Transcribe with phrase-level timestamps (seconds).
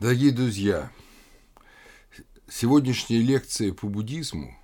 [0.00, 0.92] Дорогие друзья,
[2.48, 4.56] сегодняшняя лекция по буддизму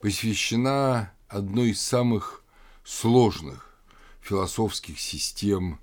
[0.00, 2.42] посвящена одной из самых
[2.82, 3.78] сложных
[4.22, 5.80] философских систем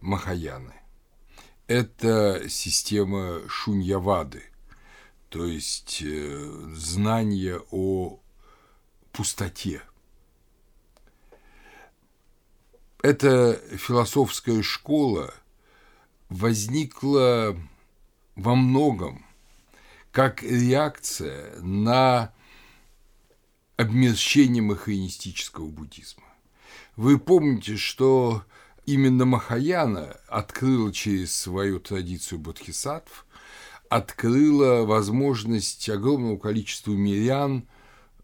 [0.00, 0.74] Махаяны.
[1.66, 4.44] Это система шуньявады,
[5.28, 8.20] то есть э, знание о
[9.10, 9.82] пустоте.
[13.02, 15.34] Эта философская школа
[16.28, 17.56] возникла
[18.36, 19.24] во многом
[20.12, 22.32] как реакция на
[23.76, 26.24] обмерщение махаянистического буддизма.
[26.96, 28.44] Вы помните, что
[28.84, 33.24] именно Махаяна открыла через свою традицию бодхисаттв,
[33.88, 37.66] открыла возможность огромному количеству мирян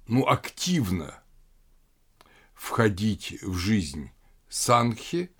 [0.06, 1.14] ну, активно
[2.54, 4.10] входить в жизнь
[4.48, 5.30] санхи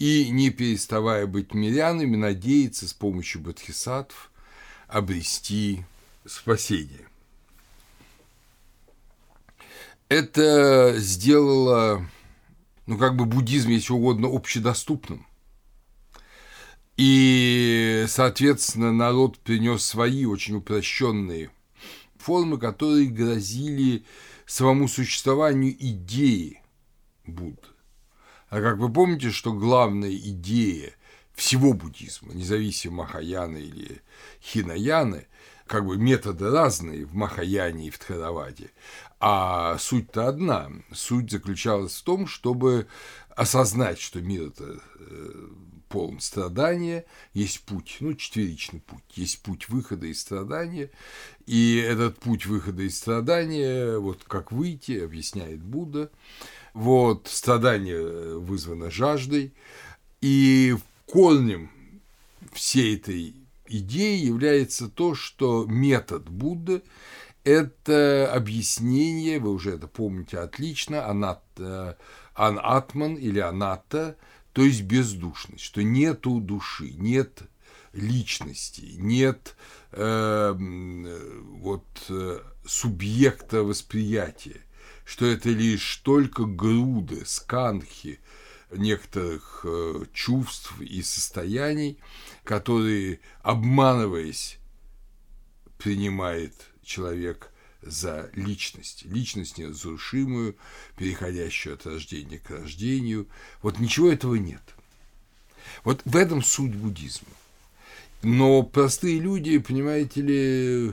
[0.00, 4.32] и, не переставая быть мирянами, надеяться с помощью бодхисаттв
[4.88, 5.84] обрести
[6.26, 7.06] спасение.
[10.08, 12.08] Это сделало,
[12.86, 15.26] ну, как бы буддизм, если угодно, общедоступным.
[16.96, 21.50] И, соответственно, народ принес свои очень упрощенные
[22.16, 24.04] формы, которые грозили
[24.46, 26.62] самому существованию идеи
[27.26, 27.69] Будды.
[28.50, 30.92] А как вы помните, что главная идея
[31.34, 34.02] всего буддизма, независимо Махаяны или
[34.42, 35.28] Хинаяны,
[35.66, 38.72] как бы методы разные в Махаяне и в Тхараваде,
[39.20, 40.68] а суть-то одна.
[40.92, 42.88] Суть заключалась в том, чтобы
[43.36, 45.48] осознать, что мир– это э,
[45.88, 47.04] полон страдания,
[47.34, 50.90] есть путь, ну, четверичный путь, есть путь выхода из страдания,
[51.46, 56.10] и этот путь выхода из страдания, вот как выйти, объясняет Будда,
[56.74, 59.52] вот, страдание вызвано жаждой,
[60.20, 60.76] и
[61.06, 61.70] корнем
[62.52, 63.34] всей этой
[63.66, 66.82] идеи является то, что метод Будды–
[67.44, 71.42] это объяснение, вы уже это помните отлично, анат,
[72.34, 74.16] анатман или аната,
[74.52, 77.42] то есть бездушность, что нету души, нет
[77.92, 79.56] личности, нет
[79.92, 84.60] э, вот э, субъекта восприятия,
[85.10, 88.20] что это лишь только груды, сканхи
[88.70, 91.98] некоторых э, чувств и состояний,
[92.44, 94.58] которые, обманываясь,
[95.78, 96.54] принимает
[96.84, 97.50] человек
[97.82, 100.56] за личность, личность неразрушимую,
[100.96, 103.26] переходящую от рождения к рождению.
[103.62, 104.62] Вот ничего этого нет.
[105.82, 107.26] Вот в этом суть буддизма.
[108.22, 110.92] Но простые люди, понимаете ли,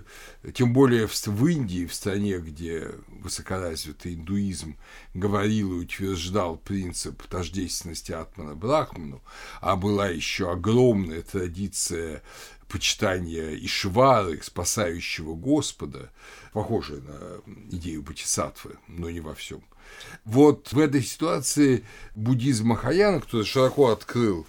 [0.54, 4.78] тем более в Индии, в стране, где высокоразвитый индуизм
[5.14, 9.22] говорил и утверждал принцип тождественности Атмана Брахману,
[9.60, 12.24] а была еще огромная традиция
[12.70, 16.12] почитания Ишвары, спасающего Господа,
[16.54, 19.62] похожая на идею Бодхисаттвы, но не во всем.
[20.24, 21.84] Вот в этой ситуации
[22.16, 24.46] буддизм Махаяна, который широко открыл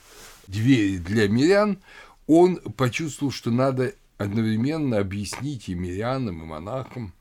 [0.46, 1.80] двери для мирян,
[2.28, 7.14] он почувствовал, что надо одновременно объяснить и мирянам, и монахам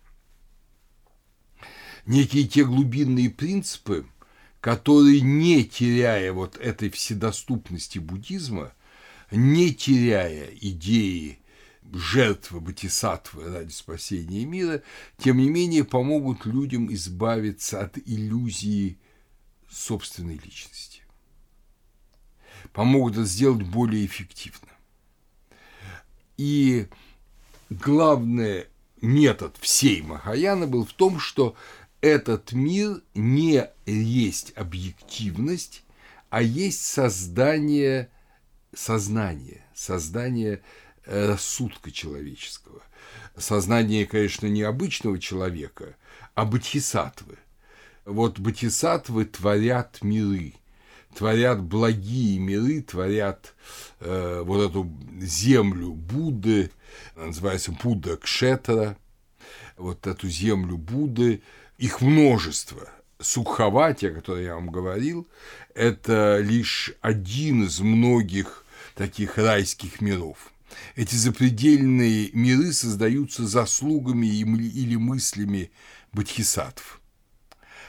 [2.06, 4.06] некие те глубинные принципы,
[4.60, 8.74] которые, не теряя вот этой вседоступности буддизма,
[9.32, 11.40] не теряя идеи
[11.94, 14.84] жертвы бодхисаттвы ради спасения мира,
[15.18, 18.98] тем не менее помогут людям избавиться от иллюзии
[19.70, 21.02] собственной личности.
[22.74, 24.68] Помогут это сделать более эффективно.
[26.38, 26.88] И
[27.70, 28.68] главный
[29.02, 31.56] метод всей Махаяны был в том, что
[32.00, 35.84] этот мир не есть объективность,
[36.30, 38.12] а есть создание
[38.74, 40.62] сознания, создание
[41.06, 42.84] э, рассудка человеческого.
[43.36, 45.96] Сознание, конечно, не обычного человека,
[46.36, 47.38] а бодхисаттвы.
[48.06, 50.54] Вот бодхисаттвы творят миры–
[51.18, 53.56] творят благие миры, творят
[54.02, 54.88] э, вот эту
[55.20, 56.70] землю Будды,
[57.16, 58.96] называется Будда Кшетра,
[59.78, 61.42] вот эту землю Будды,
[61.80, 62.88] их множество.
[63.20, 65.28] Сукхавати, о которой я вам говорил,
[65.74, 70.52] это лишь один из многих таких райских миров.
[70.96, 75.72] Эти запредельные миры создаются заслугами или мыслями
[76.14, 77.02] бодхисаттв.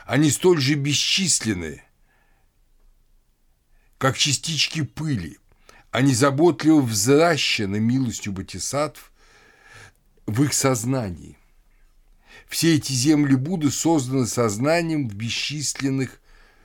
[0.07, 1.83] Они столь же бесчисленны,
[3.99, 5.39] как частички пыли.
[5.91, 9.13] Они заботливо взращены милостью Батисатв
[10.27, 11.37] в их сознании.
[12.49, 16.21] Все эти земли Будды созданы сознанием в бесчисленных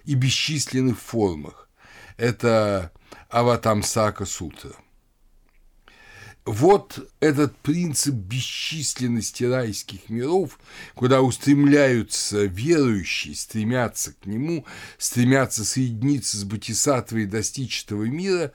[0.06, 1.70] и бесчисленных формах.
[2.18, 2.92] Это
[3.30, 4.74] Аватамсака Сутра.
[6.46, 10.60] Вот этот принцип бесчисленности райских миров,
[10.94, 14.66] куда устремляются верующие, стремятся к нему,
[14.98, 18.52] стремятся соединиться с Бодхисаттвой и достичь этого мира,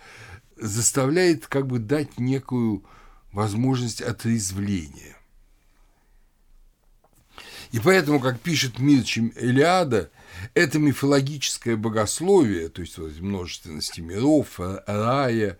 [0.57, 2.85] заставляет как бы дать некую
[3.33, 5.17] возможность отрезвления.
[7.71, 10.11] И поэтому, как пишет Мирчим Элиада,
[10.55, 15.59] это мифологическое богословие, то есть множественности миров, рая,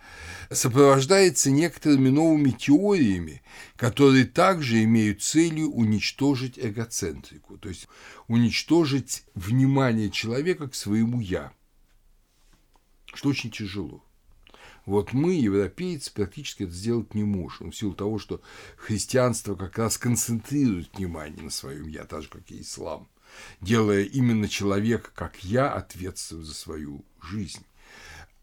[0.51, 3.43] сопровождается некоторыми новыми теориями,
[3.77, 7.89] которые также имеют целью уничтожить эгоцентрику, то есть
[8.27, 11.53] уничтожить внимание человека к своему «я»,
[13.15, 14.05] что очень тяжело.
[14.87, 18.41] Вот мы, европейцы, практически это сделать не можем, в силу того, что
[18.79, 23.07] христианство как раз концентрирует внимание на своем «я», так же, как и ислам,
[23.61, 27.65] делая именно человека, как «я», ответственным за свою жизнь.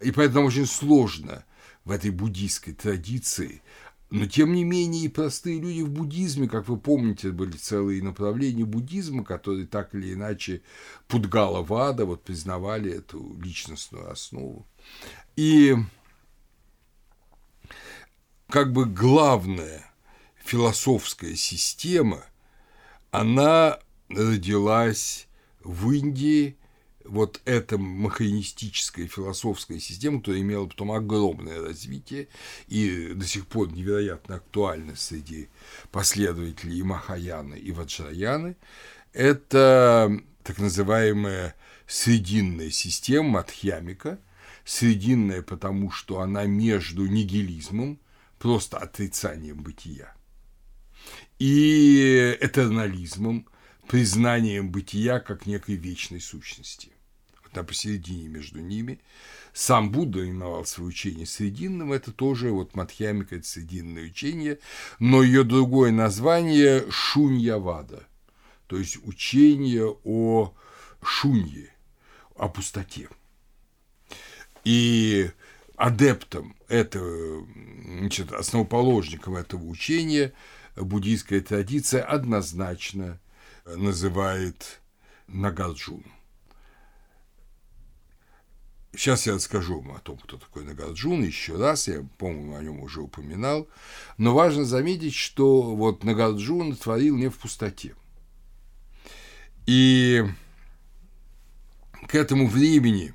[0.01, 1.45] И поэтому очень сложно
[1.83, 3.61] в этой буддийской традиции
[4.11, 8.63] но, тем не менее, и простые люди в буддизме, как вы помните, были целые направления
[8.63, 10.61] буддизма, которые так или иначе
[11.07, 14.65] Пудгала Вада вот признавали эту личностную основу.
[15.35, 15.75] И
[18.47, 19.91] как бы главная
[20.45, 22.23] философская система,
[23.09, 23.79] она
[24.09, 25.27] родилась
[25.63, 26.57] в Индии,
[27.03, 32.27] вот эта махаинистическая философская система, которая имела потом огромное развитие
[32.67, 35.49] и до сих пор невероятно актуальна среди
[35.91, 38.55] последователей и Махаяны, и Ваджраяны,
[39.13, 41.55] это так называемая
[41.87, 44.19] срединная система Матхьямика,
[44.63, 47.99] срединная потому, что она между нигилизмом,
[48.39, 50.13] просто отрицанием бытия.
[51.39, 53.47] И этернализмом,
[53.87, 56.89] признанием бытия как некой вечной сущности.
[57.43, 58.99] Вот на посередине между ними.
[59.53, 64.59] Сам Будда именовал свое учение срединным, это тоже вот Мадхьямика– это срединное учение,
[64.99, 68.03] но ее другое название– Шуньявада,
[68.67, 70.53] то есть учение о
[71.01, 71.73] шунье,
[72.35, 73.07] о пустоте.
[74.65, 75.29] И
[75.77, 77.47] адептом этого,
[77.85, 80.33] значит, основоположником этого учения
[80.75, 83.19] буддийская традиция однозначно
[83.65, 84.81] называет
[85.27, 86.03] Нагарджун.
[88.93, 92.79] Сейчас я расскажу вам о том, кто такой Нагарджун, еще раз, я, по-моему, о нем
[92.79, 93.67] уже упоминал,
[94.17, 97.93] но важно заметить, что вот Нагарджун творил не в пустоте.
[99.65, 100.23] И
[102.07, 103.13] к этому времени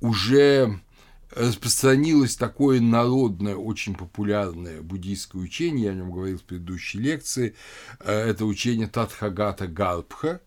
[0.00, 0.80] уже
[1.30, 7.54] распространилось такое народное, очень популярное буддийское учение, я о нем говорил в предыдущей лекции,
[8.00, 10.40] э, это учение Татхагата Гарбха,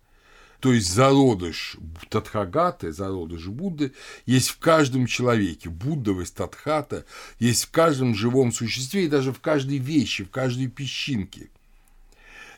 [0.60, 1.78] то есть зародыш
[2.10, 3.94] Татхагаты, зародыш Будды,
[4.28, 5.70] есть в каждом человеке.
[5.70, 7.06] Буддовость Татхата
[7.40, 11.50] есть в каждом живом существе и даже в каждой вещи, в каждой песчинке.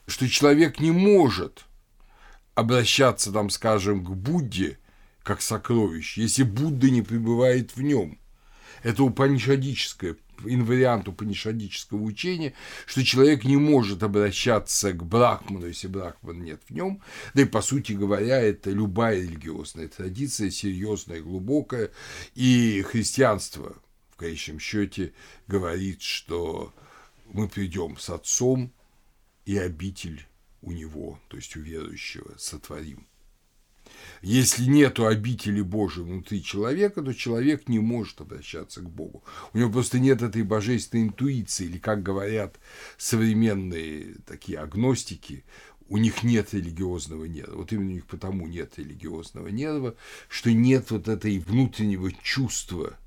[0.05, 1.63] Что человек не может
[2.55, 4.77] обращаться, там, скажем, к Будде–
[5.23, 8.19] как сокровище, если Будда не пребывает в нем.
[8.83, 12.53] Это упанишадическое, инвариант упанишадического учения,
[12.85, 17.01] что человек не может обращаться к Брахману, если Брахмана нет в нем.
[17.33, 21.91] Да и, по сути говоря, это любая религиозная традиция, серьезная, глубокая.
[22.35, 23.77] И христианство,
[24.11, 25.13] в конечном счете,
[25.47, 26.73] говорит, что
[27.31, 28.73] мы придем с Отцом
[29.45, 30.25] и обитель
[30.61, 33.07] у Него, то есть у верующего, сотворим.
[34.21, 39.23] Если нет обители Божией внутри человека, то человек не может обращаться к Богу.
[39.53, 42.59] У него просто нет этой божественной интуиции, или, как говорят
[42.97, 45.43] современные такие агностики,
[45.89, 47.57] у них нет религиозного нерва.
[47.57, 49.95] Вот именно у них потому нет религиозного нерва,
[50.29, 52.97] что нет вот этой внутреннего чувства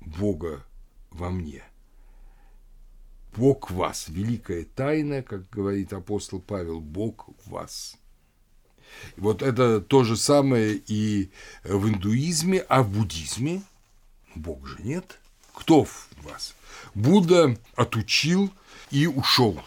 [0.00, 0.64] Бога
[1.10, 1.62] во мне.
[3.36, 7.96] Бог вас, великая тайна, как говорит апостол Павел, Бог вас–
[9.16, 11.30] вот это то же самое и
[11.64, 13.62] в индуизме, а в буддизме
[14.34, 15.18] Бог же нет.
[15.54, 16.54] Кто в вас?
[16.94, 18.50] Будда отучил
[18.90, 19.60] и ушел.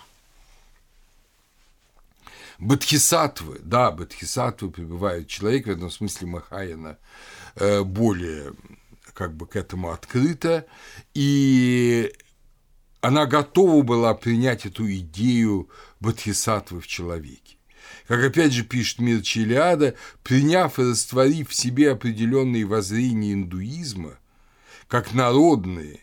[2.59, 6.97] Бодхисаттвы, да, бодхисаттвы пребывает человек, в этом смысле Махаяна
[7.55, 8.53] э, более
[9.13, 10.65] как бы к этому открыта,
[11.13, 12.13] и
[13.01, 17.57] она готова была принять эту идею бодхисаттвы в человеке
[18.07, 24.17] как опять же пишет Мир Челиада, приняв и растворив в себе определенные воззрения индуизма,
[24.87, 25.99] как народные,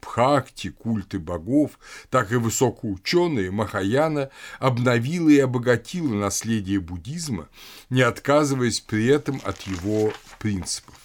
[0.00, 7.48] Бхакти, культы богов, так и высокоученые Махаяна обновила и обогатила наследие буддизма,
[7.90, 10.96] не отказываясь при этом от его принципов.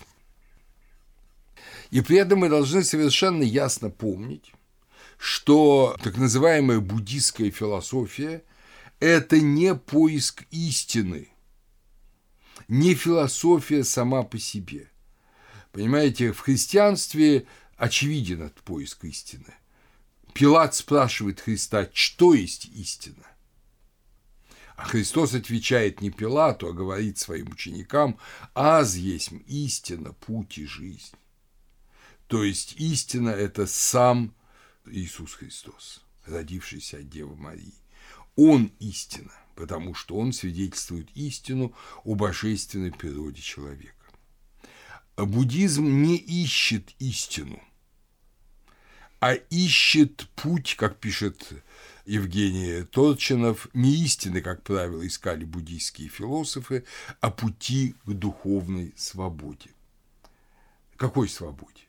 [1.91, 4.53] И при этом мы должны совершенно ясно помнить,
[5.17, 8.43] что так называемая буддийская философия–
[8.99, 11.29] это не поиск истины,
[12.67, 14.89] не философия сама по себе.
[15.71, 17.45] Понимаете, в христианстве
[17.77, 19.53] очевиден этот поиск истины.
[20.33, 23.25] Пилат спрашивает Христа, что есть истина?
[24.75, 28.19] А Христос отвечает не Пилату, а говорит своим ученикам,
[28.53, 31.15] «Аз есть истина, путь и жизнь».
[32.27, 34.35] То есть истина– это сам
[34.85, 37.73] Иисус Христос, родившийся от Девы Марии.
[38.35, 41.73] Он истина, потому что он свидетельствует истину
[42.03, 43.93] о божественной природе человека.
[45.17, 47.61] Буддизм не ищет истину,
[49.21, 51.53] а ищет путь, как пишет
[52.05, 56.83] Евгений Торчинов, не истины, как правило, искали буддийские философы,
[57.21, 59.69] а пути к духовной свободе.
[60.97, 61.81] Какой свободе?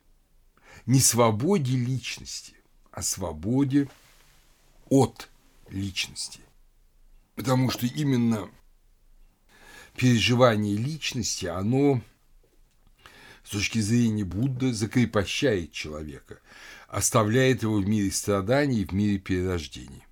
[0.85, 2.53] Не свободе личности,
[2.91, 3.89] а свободе
[4.89, 5.29] от
[5.69, 6.41] личности.
[7.35, 8.49] Потому что именно
[9.95, 12.01] переживание личности, оно
[13.43, 16.39] с точки зрения Будды закрепощает человека,
[16.87, 20.03] оставляет его в мире страданий в мире перерождений.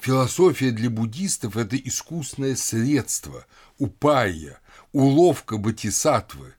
[0.00, 4.60] Философия для буддистов– это искусное средство, упая,
[4.92, 6.54] уловка бодхисаттвы,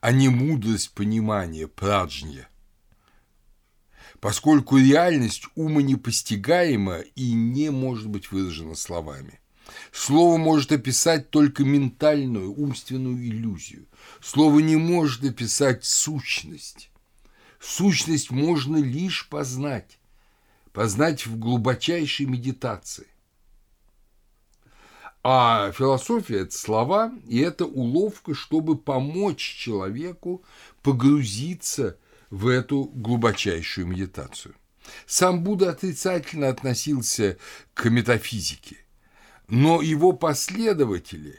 [0.00, 2.48] а не мудрость понимания, праджня.
[4.20, 9.40] Поскольку реальность ума непостигаема и не может быть выражена словами.
[9.92, 13.86] Слово может описать только ментальную, умственную иллюзию.
[14.20, 16.90] Слово не может описать сущность.
[17.60, 19.98] Сущность можно лишь познать,
[20.72, 23.08] познать в глубочайшей медитации.
[25.24, 30.44] А философия– это слова, и это уловка, чтобы помочь человеку
[30.82, 31.98] погрузиться
[32.30, 34.54] в эту глубочайшую медитацию.
[35.06, 37.38] Сам Будда отрицательно относился
[37.74, 38.76] к метафизике,
[39.48, 41.38] но его последователи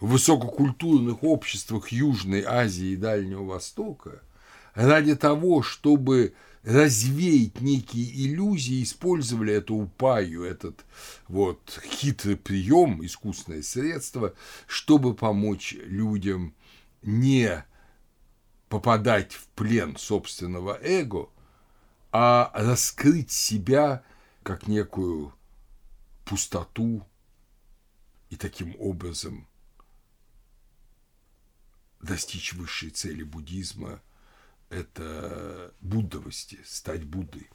[0.00, 4.22] в высококультурных обществах Южной Азии и Дальнего Востока
[4.74, 10.84] ради того, чтобы развеять некие иллюзии, использовали эту упаю, этот
[11.28, 14.34] вот хитрый прием, искусственное средство,
[14.66, 16.54] чтобы помочь людям
[17.02, 17.64] не
[18.74, 21.28] попадать в плен собственного эго,
[22.10, 24.02] а раскрыть себя
[24.42, 25.32] как некую
[26.24, 27.06] пустоту
[28.30, 29.46] и таким образом
[32.00, 34.02] достичь высшей цели буддизма–
[34.70, 37.48] это буддовости, стать Буддой.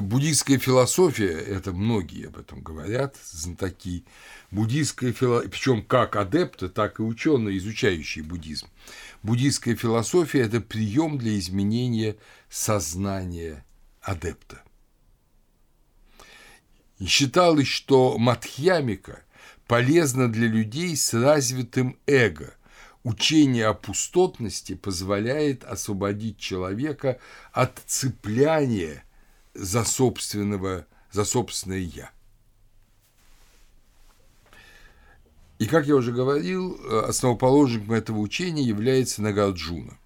[0.00, 4.04] Буддийская философия, это многие об этом говорят, знатоки,
[4.50, 8.68] буддийская философия, причем как адепты, так и ученые, изучающие буддизм.
[9.22, 12.16] Буддийская философия– это прием для изменения
[12.50, 13.64] сознания
[14.02, 14.62] адепта.
[16.98, 19.22] И считалось, что матхьямика
[19.66, 22.54] полезна для людей с развитым эго–
[23.06, 27.20] Учение о пустотности позволяет освободить человека
[27.52, 29.04] от цепляния
[29.56, 32.10] за, собственного, за собственное «я».
[35.58, 39.98] И, как я уже говорил, основоположником этого учения является Нагарджуна.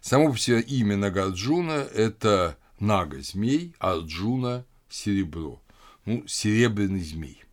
[0.00, 5.60] Само по себе имя Нагарджуна– это Нага– змей, Арджуна– серебро,
[6.06, 7.44] ну, серебряный змей.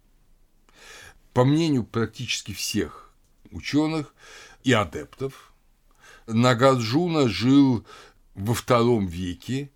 [1.33, 3.11] По мнению практически всех
[3.51, 4.13] ученых,
[4.67, 5.53] и адептов.
[6.27, 7.85] Нагарджуна жил
[8.35, 9.71] во втором веке,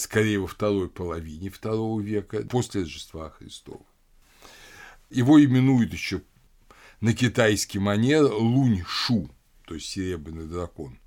[0.00, 3.84] скорее во второй половине второго века, после Рождества Христова.
[5.10, 6.22] Его именуют еще
[7.00, 9.30] на китайский манер Лунь-Шу,
[9.66, 10.98] то есть серебряный дракон.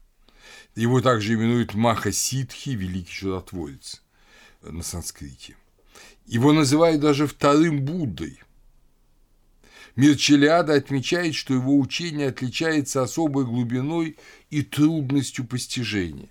[0.75, 4.01] Его также именуют Маха Ситхи, великий чудотворец
[4.61, 5.55] на санскрите.
[6.25, 8.41] Его называют даже вторым Буддой–
[9.95, 14.17] Мирчелиада отмечает, что его учение отличается особой глубиной
[14.49, 16.29] и трудностью постижения.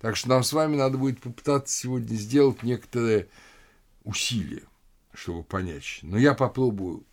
[0.00, 3.28] Так что нам с вами надо будет попытаться сегодня сделать некоторые
[4.02, 4.62] усилия,
[5.12, 6.00] чтобы понять.
[6.02, 7.04] Но я попробую,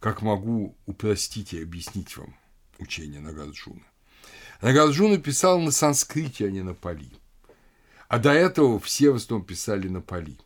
[0.00, 2.36] как могу, упростить и объяснить вам
[2.78, 3.82] учение Нагарджуна.
[4.60, 7.10] Нагарджуна писал на санскрите, а не на пали.
[8.08, 10.38] А до этого все в основном писали на пали,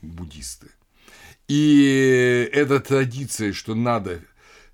[0.00, 0.70] буддисты.
[1.48, 4.22] И эта традиция, что надо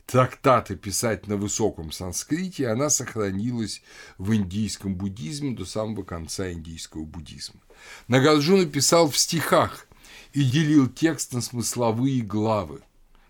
[0.07, 3.83] трактаты писать на высоком санскрите, она сохранилась
[4.19, 7.61] в индийском буддизме до самого конца индийского буддизма.
[8.09, 9.87] Нагарджуна писал в стихах
[10.33, 12.83] и делил текст на смысловые главы.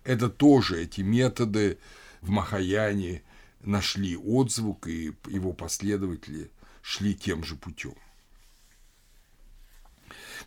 [0.04, 1.78] Это тоже эти методы
[2.20, 3.22] в Махаяне
[3.60, 6.50] нашли отзвук, и его последователи
[6.82, 7.94] шли тем же путем.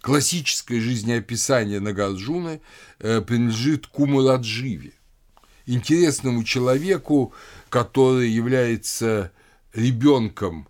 [0.02, 2.62] Классическое жизнеописание Нагарджуны
[3.00, 4.94] э, принадлежит Кумарадживе,
[5.66, 7.34] интересному человеку,
[7.70, 9.32] который является
[9.74, 10.68] ребенком,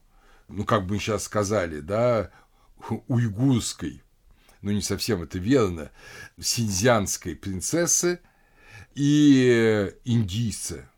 [0.48, 2.32] ну, как бы сейчас сказали, да,
[3.08, 4.02] уйгурской,
[4.62, 5.92] ну, не совсем это верно,
[6.40, 8.20] синьцзянской принцессы
[8.96, 10.90] и индийца.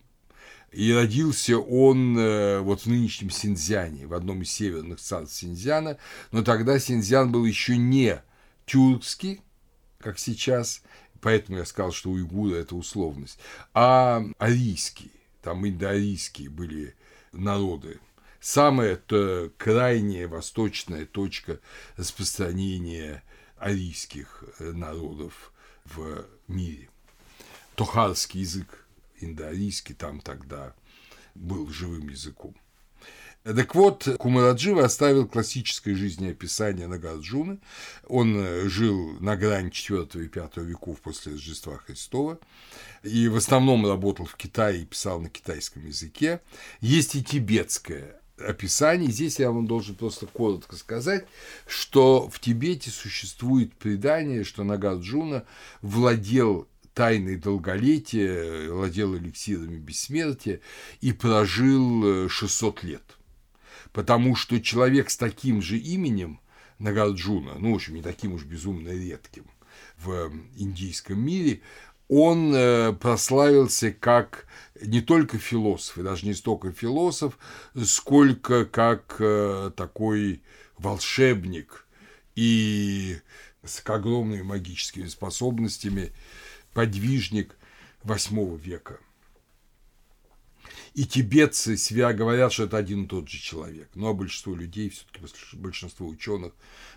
[0.71, 5.97] И родился он э, вот в нынешнем Синьцзяне, в одном из северных царств Синьцзяна,
[6.31, 8.21] но тогда Синьцзян был еще не
[8.65, 9.41] тюркский,
[9.97, 10.83] как сейчас,
[11.21, 13.39] поэтому я сказал, что уйгуры– это условность,
[13.73, 16.95] а арийские, там индоарийские были
[17.31, 17.99] народы.
[18.39, 21.59] Самая это крайняя восточная точка
[21.95, 23.23] распространения
[23.57, 25.51] арийских э, народов
[25.85, 26.89] в мире.
[27.75, 28.85] Тохарский язык
[29.19, 30.73] индоарийский там тогда
[31.35, 32.55] был живым языком.
[33.55, 37.59] Так вот, Кумараджива оставил классическое жизнеописание Нагарджуны.
[38.05, 42.39] Он э, жил на грани 4 и 5 веков после Рождества Христова
[43.03, 46.41] и в основном работал в Китае и писал на китайском языке.
[46.81, 49.11] Есть и тибетское описание.
[49.11, 51.25] Здесь я вам должен просто коротко сказать,
[51.67, 55.45] что в Тибете существует предание, что Нагарджуна
[55.81, 60.59] владел тайной долголетия, владел эликсирами бессмертия
[60.99, 63.16] и прожил 600 э, лет
[63.97, 66.39] потому что человек с таким же именем
[66.77, 69.45] Нагарджуна, ну, в общем, не таким уж безумно редким
[69.97, 71.61] в индийском мире,
[72.07, 74.45] он э, прославился как
[74.79, 77.39] не только философ, и даже не столько философ,
[77.85, 80.43] сколько как э, такой
[80.77, 81.87] волшебник
[82.35, 83.17] и
[83.63, 86.11] с огромными магическими способностями
[86.71, 87.57] подвижник
[88.03, 88.99] восьмого века
[90.97, 93.87] и тибетцы себя говорят, что это один и тот же человек.
[93.93, 95.21] Но большинство людей, все-таки
[95.53, 96.53] большинство ученых,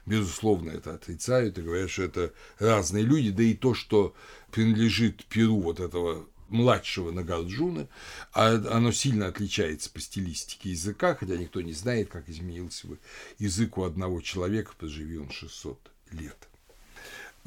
[0.06, 3.30] безусловно, это отрицают и говорят, что это разные люди.
[3.30, 4.14] Да и то, что
[4.52, 7.88] принадлежит Перу вот этого младшего Нагарджуна,
[8.32, 12.98] а оно сильно отличается по стилистике языка, хотя никто не знает, как изменился бы
[13.38, 16.49] язык у одного человека, проживи он 600 лет.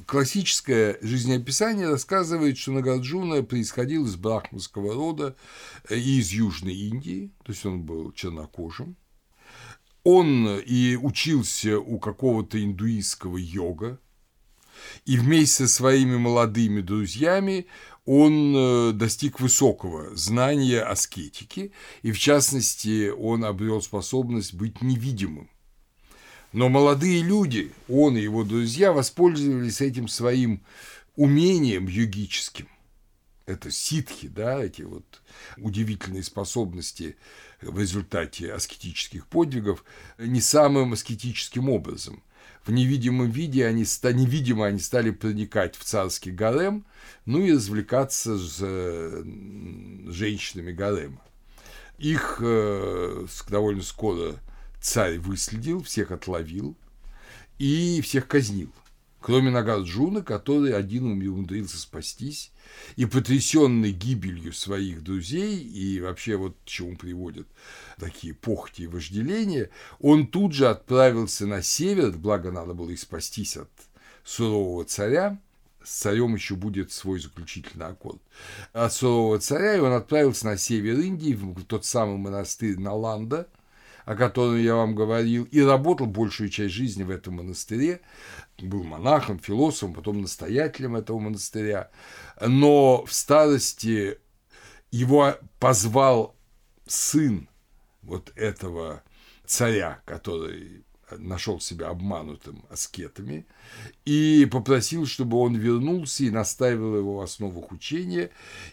[0.06, 5.36] Классическое жизнеописание рассказывает, что Нагарджуна происходил из брахманского рода
[5.90, 8.98] и из Южной Индии, то есть он был чернокожим.
[10.04, 14.00] Он и учился у какого-то индуистского йога,
[15.06, 17.68] и вместе со своими молодыми друзьями
[18.06, 25.50] он э, достиг высокого знания аскетики, и в частности он обрел способность быть невидимым.
[26.54, 30.62] Но молодые люди, он и его друзья, воспользовались этим своим
[31.16, 32.68] умением йогическим.
[33.48, 35.22] Это ситхи, да, эти вот
[35.58, 37.18] удивительные способности
[37.60, 39.84] в результате аскетических подвигов,
[40.20, 42.24] не самым аскетическим образом.
[42.64, 46.86] В невидимом виде они, невидимо они стали проникать в царский гарем,
[47.26, 48.60] ну и развлекаться с
[50.08, 51.22] женщинами гарема.
[51.98, 54.36] Их э, довольно скоро
[54.84, 56.76] царь выследил, всех отловил
[57.58, 58.70] и всех казнил.
[59.22, 62.52] Кроме Нагарджуна, который один умудрился спастись,
[62.98, 67.48] и потрясенный гибелью своих друзей, и вообще вот к чему приводят
[67.98, 69.70] такие похти и вожделения,
[70.02, 73.70] он тут же отправился на север, благо надо было и спастись от
[74.26, 75.40] сурового царя,
[75.82, 78.22] с царем еще будет свой заключительный аккорд.
[78.74, 83.48] От сурового царя, и он отправился на север Индии, в тот самый монастырь Наланда–
[84.06, 88.02] о котором я вам говорил, и работал большую часть жизни в этом монастыре,
[88.60, 91.90] был монахом, философом, потом настоятелем этого монастыря,
[92.46, 94.18] но в старости
[94.92, 96.36] его позвал
[96.86, 97.48] сын
[98.02, 99.04] вот этого
[99.46, 100.84] царя, который
[101.18, 103.46] нашел себя обманутым аскетами,
[104.06, 108.30] и попросил, чтобы он вернулся и наставил его в основах учения,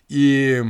[0.08, 0.62] и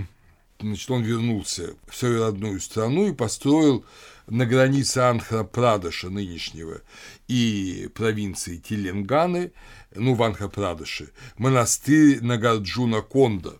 [0.60, 3.84] значит, он вернулся в свою родную страну и построил
[4.30, 6.82] на границе Анхра-Прадаша нынешнего
[7.28, 9.52] и провинции Теленганы,
[9.94, 13.58] ну, в Анхра-Прадаше, монастырь Нагарджуна-Конда.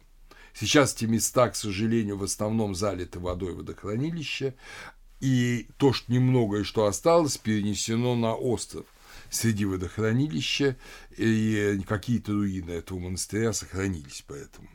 [0.54, 4.54] Сейчас эти места, к сожалению, в основном залиты водой водохранилища,
[5.20, 8.86] и то, что немногое, что осталось, перенесено на остров
[9.28, 10.76] среди водохранилища,
[11.16, 14.68] и какие-то руины этого монастыря сохранились поэтому.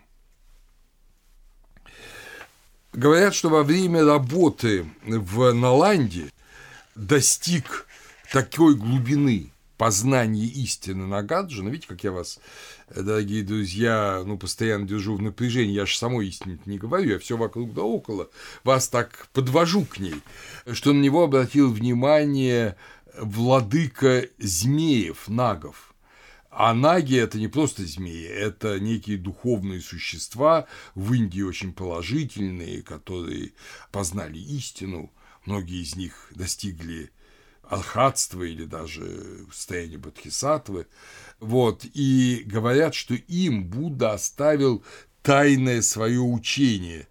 [2.96, 6.32] Говорят, что во время работы в Наланде
[6.96, 7.88] достиг
[8.32, 12.40] такой глубины познание истины Нагарджуна, видите, как я вас,
[12.96, 17.36] дорогие друзья, ну, постоянно держу в напряжении, я же самой истине не говорю, я все
[17.36, 18.30] вокруг да около,
[18.64, 20.22] вас так подвожу к ней,
[20.72, 22.78] что на него обратил внимание
[23.20, 25.94] владыка змеев, нагов.
[26.58, 33.52] А наги– это не просто змеи, это некие духовные существа, в Индии очень положительные, которые
[33.92, 35.12] познали истину,
[35.46, 37.12] многие из них достигли
[37.62, 40.88] алхатства или даже состояния бодхисаттвы.
[41.42, 41.86] Вот.
[41.94, 44.82] И говорят, что им Будда оставил
[45.26, 47.08] тайное свое учение,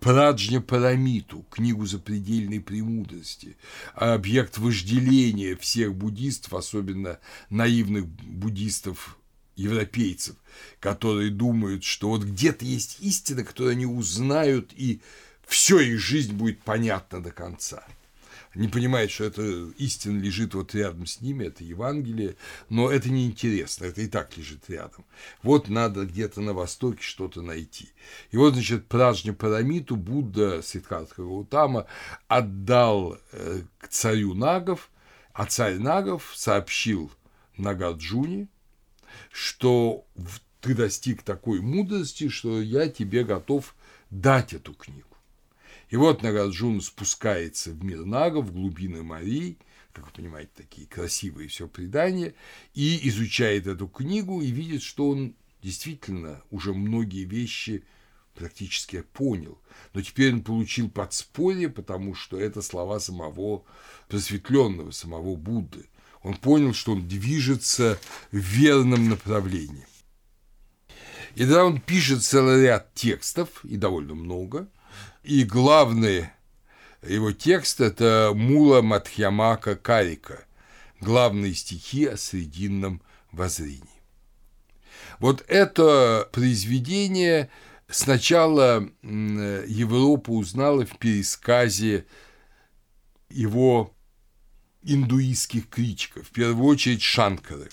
[0.00, 3.56] Праджня Парамиту, книгу запредельной премудрости,
[3.94, 7.18] объект вожделения всех буддистов, особенно
[7.50, 9.18] наивных буддистов
[9.56, 10.36] европейцев,
[10.78, 15.00] которые думают, что вот где-то есть истина, которую они узнают, и
[15.44, 17.84] все их жизнь будет понятна до конца–
[18.54, 19.42] не понимает, что это
[19.78, 22.36] истина лежит вот рядом с ними, это Евангелие,
[22.68, 25.04] но это неинтересно, это и так лежит рядом.
[25.42, 27.90] Вот надо где-то на востоке что-то найти.
[28.30, 31.86] И вот, значит, Пражня Парамиту Будда Сиддхартха Гаутама
[32.26, 34.90] отдал э, к царю Нагов,
[35.32, 37.12] а царь Нагов сообщил
[37.56, 38.48] Нагарджуне,
[39.30, 40.04] что
[40.60, 43.74] ты достиг такой мудрости, что я тебе готов
[44.10, 45.07] дать эту книгу.
[45.90, 49.58] И вот Нагарджун спускается в мир Нага, в глубины морей,
[49.92, 52.34] как вы понимаете, такие красивые все предания,
[52.74, 57.84] и изучает эту книгу и видит, что он действительно уже многие вещи
[58.34, 59.58] практически понял.
[59.94, 63.64] Но теперь он получил подспорье, потому что это слова самого
[64.08, 65.86] просветленного, самого Будды.
[66.22, 67.98] Он понял, что он движется
[68.30, 69.86] в верном направлении.
[71.34, 74.68] И тогда он пишет целый ряд текстов, и довольно много,
[75.22, 76.30] и главный
[77.02, 80.44] его текст– это Мула Матхьямака Карика,
[81.00, 83.82] главные стихи о срединном воззрении.
[85.20, 87.50] Вот это произведение
[87.88, 92.06] сначала Европа узнала в пересказе
[93.28, 93.94] его
[94.82, 97.68] индуистских критиков, в первую очередь Шанкары.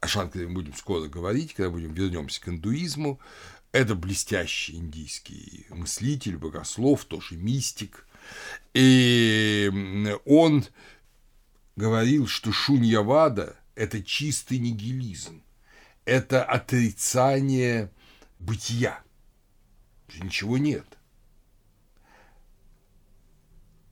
[0.00, 3.20] О Шанкаре мы будем скоро говорить, когда будем вернемся к индуизму.
[3.72, 8.06] Это блестящий индийский мыслитель, богослов, тоже мистик.
[8.74, 9.70] И
[10.26, 10.64] он
[11.74, 15.42] говорил, что шуньявада– это чистый нигилизм,
[16.04, 17.90] это отрицание
[18.38, 19.02] бытия,
[20.20, 20.86] ничего нет.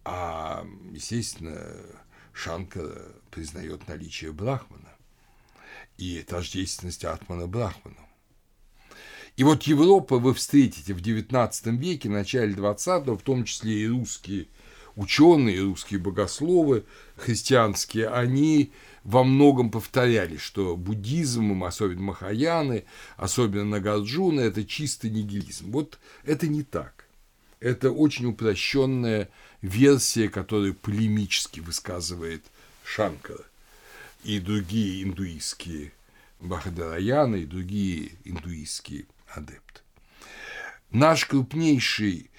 [0.04, 1.74] А, естественно,
[2.34, 4.94] Шанкара признает наличие Брахмана
[5.96, 8.09] и тождественность Атмана Брахману.
[9.36, 14.48] И вот Европа вы встретите в XIX веке, начале XX, в том числе и русские
[14.96, 16.84] ученые, русские богословы
[17.16, 18.72] христианские, они
[19.04, 22.84] во многом повторяли, что буддизм, особенно Махаяны,
[23.16, 25.70] особенно Нагарджуна, это чистый нигилизм.
[25.70, 27.06] Вот это не так.
[27.60, 29.28] Это очень упрощенная
[29.62, 32.42] версия, которую полемически высказывает
[32.84, 33.44] Шанкара
[34.24, 35.92] и другие индуистские
[36.40, 39.82] Бахадараяны и другие индуистские адепт.
[40.90, 42.30] Наш крупнейший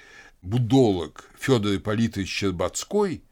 [0.41, 3.23] будолог Федор Ипполитович Щербацкой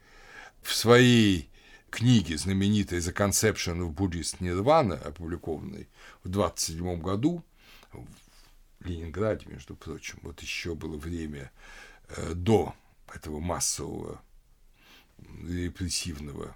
[0.62, 1.50] в своей
[1.90, 5.88] книге, знаменитой «The Conception of Buddhist Nirvana», опубликованной
[6.24, 7.44] в 27 году,
[7.92, 11.52] в Ленинграде, между прочим, вот еще было время
[12.10, 12.74] э, до
[13.14, 14.22] этого массового
[15.44, 16.56] репрессивного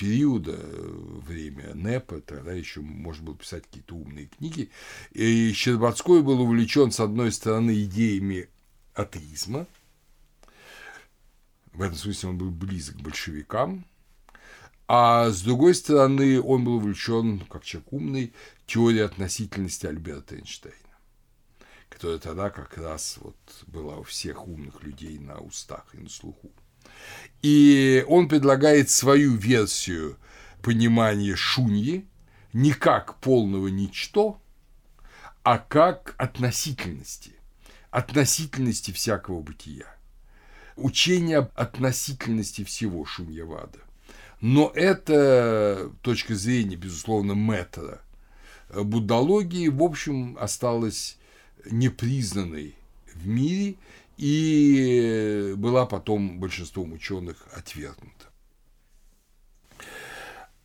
[0.00, 4.70] периода, э, время НЭПа, тогда еще можно было писать какие-то умные книги.
[5.12, 8.48] И Щербацкой был увлечен, с одной стороны, идеями
[8.94, 9.66] атеизма,
[11.74, 13.84] в этом смысле он был близок к большевикам,
[14.88, 18.32] а с другой стороны, он был увлечен, как человек умный,
[18.66, 20.96] теорией относительности Альберта Эйнштейна,
[21.90, 23.36] которая тогда как раз вот
[23.66, 26.50] была у всех умных людей на устах и на слуху.
[27.42, 30.16] И он предлагает свою версию
[30.62, 32.06] понимания шуньи
[32.52, 34.40] не как полного ничто,
[35.42, 37.32] а как относительности,
[37.90, 39.86] относительности всякого бытия.
[40.76, 43.78] Учение об относительности всего шуньявада.
[44.40, 48.00] Но это точка зрения, безусловно, метра
[48.72, 51.18] буддологии, в общем, осталась
[51.70, 52.74] непризнанной
[53.14, 53.76] в мире
[54.20, 58.26] и была потом большинством ученых отвергнута.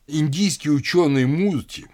[0.06, 1.86] Индийский ученый Мурти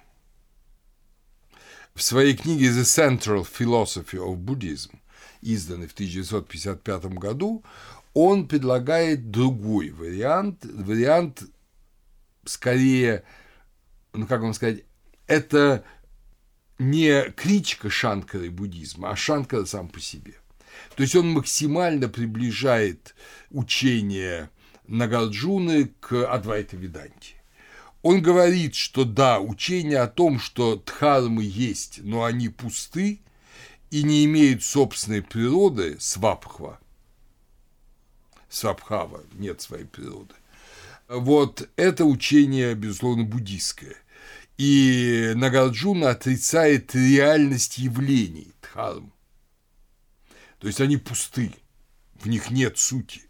[1.95, 4.99] в своей книге The Central Philosophy of Buddhism
[5.41, 7.63] изданный в 1955 году,
[8.13, 11.45] он предлагает другой вариант, вариант
[12.45, 13.23] скорее,
[14.13, 14.83] ну как вам сказать,
[15.29, 15.85] это
[16.81, 20.35] не критика Шанкара и буддизма, а Шанкара сам по себе.
[20.97, 23.15] То есть он максимально приближает
[23.51, 24.51] учение
[24.87, 27.35] Нагарджуны к Адвайта Веданте.
[28.03, 33.21] Он говорит, что да, учение о том, что дхармы есть, но они пусты
[33.91, 36.81] и не имеют собственной природы, свабхва,
[38.49, 40.35] свабхава, нет своей природы.
[41.09, 43.97] Вот это учение, безусловно, буддийское.
[44.59, 49.12] И Нагарджуна отрицает реальность явлений дхарм.
[50.63, 51.53] То есть они пусты,
[52.15, 53.23] в них нет сути.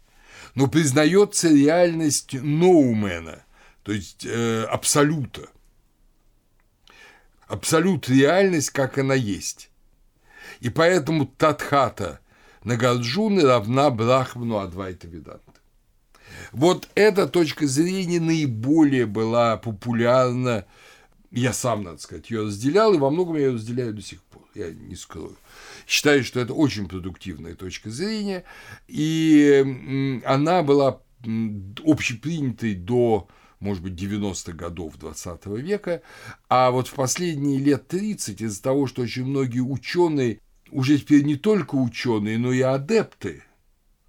[0.53, 3.43] Но признается реальность ноумена,
[3.81, 5.49] то есть э, абсолюта.
[7.47, 9.71] Абсолют реальность, как она есть.
[10.59, 12.19] И поэтому Татхата
[12.63, 15.41] Нагарджуны равна Брахману Адвайта Веданта.
[16.51, 20.65] Вот эта точка зрения наиболее была популярна,
[21.31, 24.43] я сам, надо сказать, ее разделял, и во многом я ее разделяю до сих пор,
[24.53, 25.35] я не скрою.
[25.87, 28.43] Считаю, что это очень продуктивная точка зрения,
[28.87, 31.01] и она была
[31.85, 33.27] общепринятой до
[33.63, 36.01] может быть, 90-х годов 20 века,
[36.49, 41.37] а вот в последние лет 30 из-за того, что очень многие ученые, уже теперь не
[41.37, 43.43] только ученые, но и адепты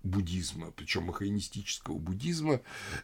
[0.02, 2.60] буддизма, причем махаинистического буддизма,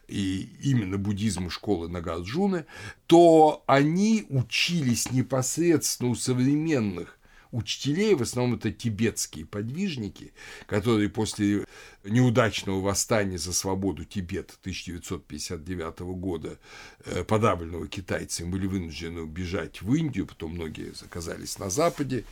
[0.07, 2.65] и именно буддизма школы Нагарджуны,
[3.07, 7.17] то они учились непосредственно у современных
[7.51, 10.33] учителей, в основном это тибетские подвижники,
[10.67, 11.65] которые после
[12.03, 16.57] неудачного восстания за свободу Тибета 1959 года,
[17.05, 22.23] э, подавленного китайцами, были вынуждены убежать в Индию, потом многие оказались на Западе.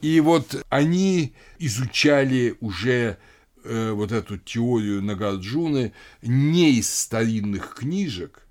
[0.00, 3.18] И вот они изучали уже
[3.64, 8.47] э, вот эту теорию Нагарджуны не из старинных книжек,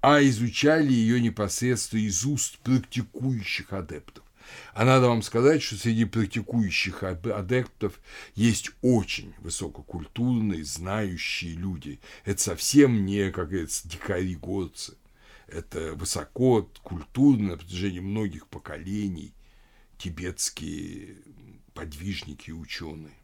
[0.00, 4.24] а изучали ее непосредственно из уст практикующих адептов.
[4.72, 8.00] А надо вам сказать, что среди практикующих адептов
[8.34, 12.00] есть очень высококультурные, знающие люди.
[12.24, 14.96] Это совсем не, как говорится, дикари-горцы.
[15.48, 19.34] Это высоко культурно на протяжении многих поколений
[19.98, 21.16] тибетские
[21.74, 23.14] подвижники и ученые.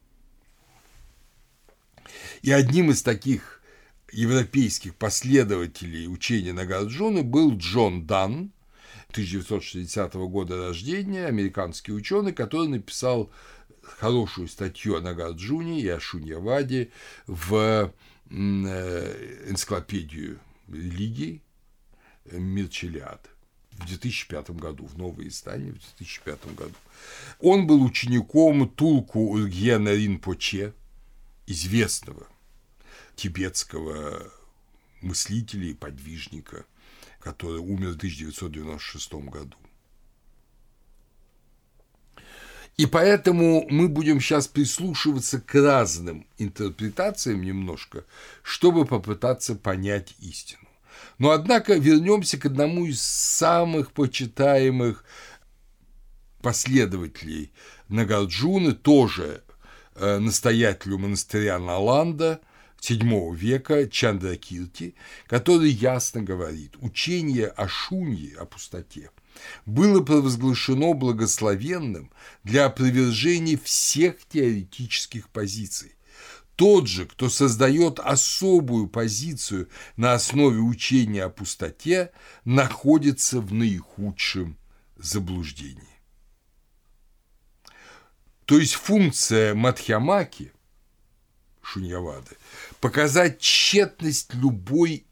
[2.43, 3.63] И одним из таких
[4.15, 8.53] европейских последователей учения Нагарджуны был Джон Дан,
[9.11, 13.31] 1960 года рождения, американский ученый, который написал
[13.83, 16.91] хорошую статью о Нагарджуне и о Шуньяваде
[17.27, 17.93] в
[18.31, 21.43] э, энциклопедию религий
[22.33, 23.29] Мирчелиад
[23.73, 26.75] в 2005 году, в новое издание в 2005 году.
[27.41, 30.73] Он был учеником Тулку Ургена Ринпоче,
[31.47, 32.27] известного
[33.17, 34.31] тибетского
[35.05, 36.65] мыслителя и подвижника,
[37.21, 39.57] который умер в 1996 году.
[42.77, 48.05] И поэтому мы будем сейчас прислушиваться к разным интерпретациям немножко,
[48.43, 50.67] чтобы попытаться понять истину.
[51.19, 55.05] Но однако вернемся к одному из самых почитаемых
[56.43, 57.53] последователей
[57.89, 59.45] Нагарджуны, тоже
[59.95, 62.41] э, настоятелю монастыря Наланда–
[62.85, 64.95] VII века Чандракирти,
[65.27, 69.11] который ясно говорит, учение о шунье, о пустоте,
[69.67, 75.95] было провозглашено благословенным для опровержения всех теоретических позиций.
[76.57, 82.13] Тот же, кто создает особую позицию на основе учения о пустоте,
[82.45, 84.57] находится в наихудшем
[84.97, 85.89] заблуждении.
[88.45, 90.53] То есть функция Мадхьямаки
[91.65, 92.37] Шуньявады,
[92.81, 95.07] показать тщетность любой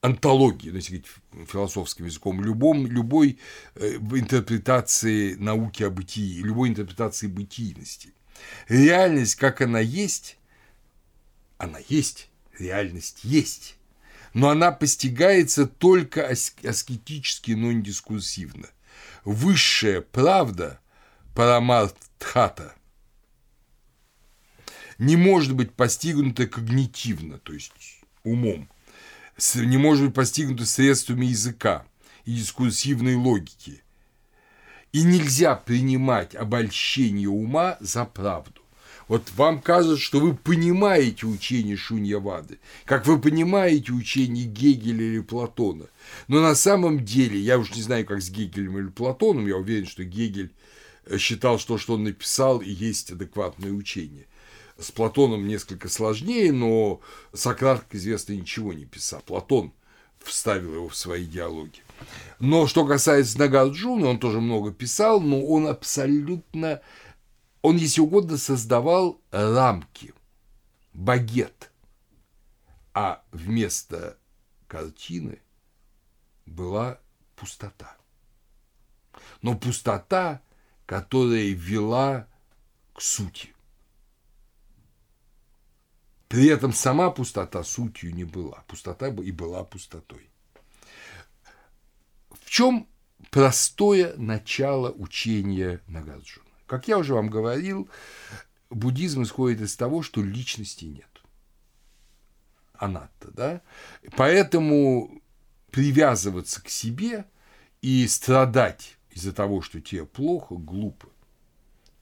[0.00, 3.38] антологии, ну, если говорить философским языком, любом, любой
[3.74, 8.12] э, интерпретации науки о бытии, любой интерпретации бытийности.
[8.68, 10.38] Реальность, как она есть,
[11.58, 13.76] она есть, реальность есть,
[14.32, 18.68] но она постигается только аскетически, но не дискурсивно.
[19.24, 20.80] Высшая правда,
[21.34, 22.74] парамартхата–
[24.98, 27.72] не может быть постигнуто когнитивно, то есть
[28.24, 28.68] умом,
[29.54, 31.84] не может быть постигнуто средствами языка
[32.24, 33.82] и дискурсивной логики.
[34.92, 38.62] И нельзя принимать обольщение ума за правду.
[39.08, 45.86] Вот вам кажется, что вы понимаете учение Шуньявады, как вы понимаете учение Гегеля или Платона.
[46.26, 49.86] Но на самом деле, я уж не знаю, как с Гегелем или Платоном, я уверен,
[49.86, 50.50] что Гегель
[51.18, 54.26] считал, что что он написал и есть адекватное учение.
[54.78, 57.00] С Платоном несколько сложнее, но
[57.32, 59.20] Сократ, как известно, ничего не писал.
[59.22, 59.72] Платон
[60.18, 61.82] вставил его в свои диалоги.
[62.38, 66.82] Но что касается Нагарджуна, он тоже много писал, но он абсолютно,
[67.62, 70.12] он, если угодно, создавал рамки,
[70.92, 71.70] багет,
[72.92, 74.18] а вместо
[74.66, 75.40] картины
[76.44, 77.00] была
[77.34, 77.96] пустота.
[79.40, 80.42] Но пустота,
[80.84, 82.28] которая вела
[82.94, 83.55] к сути.
[86.28, 88.64] При этом сама пустота сутью не была.
[88.66, 90.28] Пустота и была пустотой.
[92.30, 92.88] В чем
[93.30, 96.46] простое начало учения Нагарджуна?
[96.66, 97.88] Как я уже вам говорил,
[98.70, 101.08] буддизм исходит из того, что личности нет.
[102.74, 103.62] Анатта, да?
[104.16, 105.22] Поэтому
[105.70, 107.24] привязываться к себе
[107.82, 111.08] и страдать из-за того, что тебе плохо, глупо.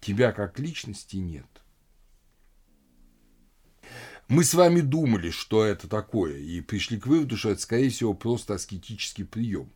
[0.00, 1.46] Тебя как личности нет.
[4.28, 8.14] Мы с вами думали, что это такое, и пришли к выводу, что это, скорее всего,
[8.14, 9.70] просто аскетический прием.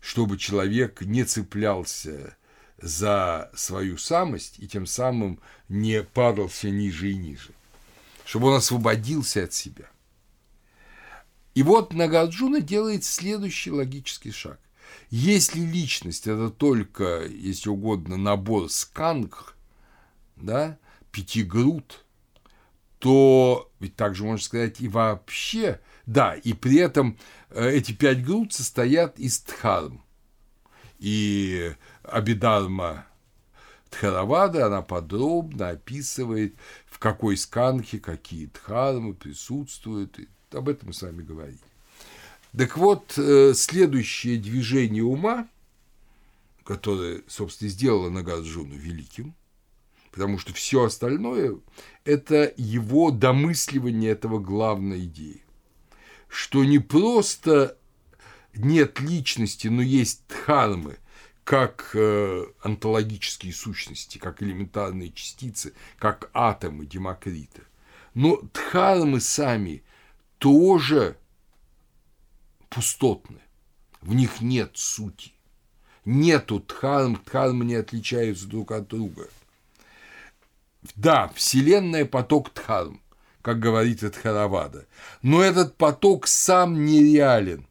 [0.00, 2.36] Чтобы человек не цеплялся
[2.80, 7.50] за свою самость и тем самым не падал все ниже и ниже.
[8.24, 9.90] Чтобы он освободился от себя.
[11.54, 14.58] И вот Нагарджуна делает следующий логический шаг.
[15.10, 19.54] Если личность– это только, если угодно, набор сканг,
[20.36, 20.78] да,
[21.12, 22.02] пяти груд–
[23.06, 27.16] то ведь также можно сказать и вообще, да, и при этом
[27.50, 30.02] э, эти пять групп состоят из дхарм.
[30.98, 33.06] И Абидарма
[33.90, 40.18] Тхаравада, она подробно описывает, в какой сканхе какие дхармы присутствуют.
[40.18, 41.60] И об этом мы с вами говорили.
[42.58, 45.46] Так вот, э, следующее движение ума,
[46.64, 49.36] которое, собственно, сделало Нагарджуну великим–
[50.16, 51.58] потому что все остальное–
[52.06, 55.44] это его домысливание этого главной идеи.
[56.26, 57.76] Что не просто
[58.54, 60.96] нет личности, но есть дхармы,
[61.44, 67.60] как э, онтологические сущности, как элементарные частицы, как атомы Демокрита.
[68.14, 69.82] Но дхармы сами
[70.38, 71.18] тоже
[72.70, 73.42] пустотны,
[74.00, 75.32] в них нет сути.
[76.06, 79.28] Нету дхарм, дхармы не отличаются друг от друга–
[80.94, 83.00] да, Вселенная– поток Дхарм,
[83.42, 84.86] как говорит Эдхаравада,
[85.22, 87.66] но этот поток сам нереален.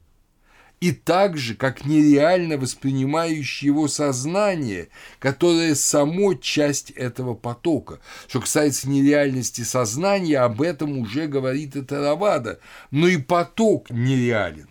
[0.82, 8.00] И так же, как нереально воспринимающее его сознание, которое само часть этого потока.
[8.28, 12.60] Что касается нереальности сознания, об этом уже говорит Эдхаравада,
[12.92, 14.68] но и поток нереален.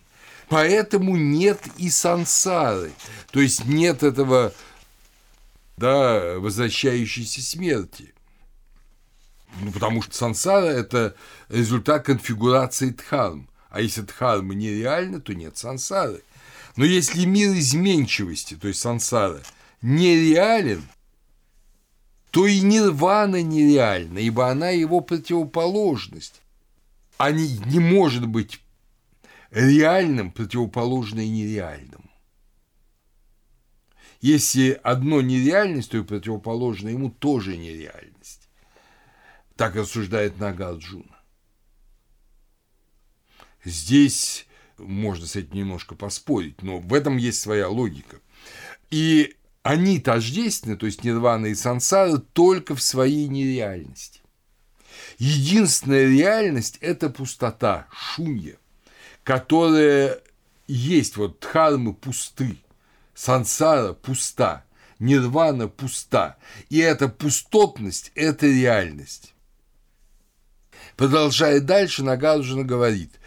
[0.47, 2.91] Поэтому нет и сансары,
[3.31, 4.53] то есть нет этого
[5.77, 8.13] да, возвращающейся смерти.
[9.61, 11.15] Ну, потому что сансара– это
[11.49, 13.49] результат конфигурации дхарм.
[13.69, 16.23] А если дхармы нереальны, то нет сансары.
[16.75, 19.41] Но если мир изменчивости, то есть сансара,
[19.81, 20.83] нереален,
[22.31, 26.41] то и нирвана нереальна, ибо она его противоположность.
[27.17, 28.59] А не, не может быть
[29.51, 32.09] реальным противоположное нереальному.
[34.19, 38.14] Если одно нереальность, то и противоположное ему тоже нереальность.
[39.55, 41.15] Так рассуждает Нагарджуна.
[43.63, 48.19] Здесь можно с этим немножко поспорить, но в этом есть своя логика.
[48.91, 54.21] И они тождественны, то есть нирвана и сансара, только в своей нереальности.
[55.17, 58.57] Единственная реальность– это пустота, шунья,
[59.23, 60.21] которая
[60.67, 62.57] есть, вот дхармы пусты,
[63.13, 64.65] сансара пуста,
[64.99, 66.37] нирвана пуста.
[66.69, 69.34] И эта пустотность– это реальность.
[70.95, 73.19] Продолжая дальше, Нагарджуна говорит,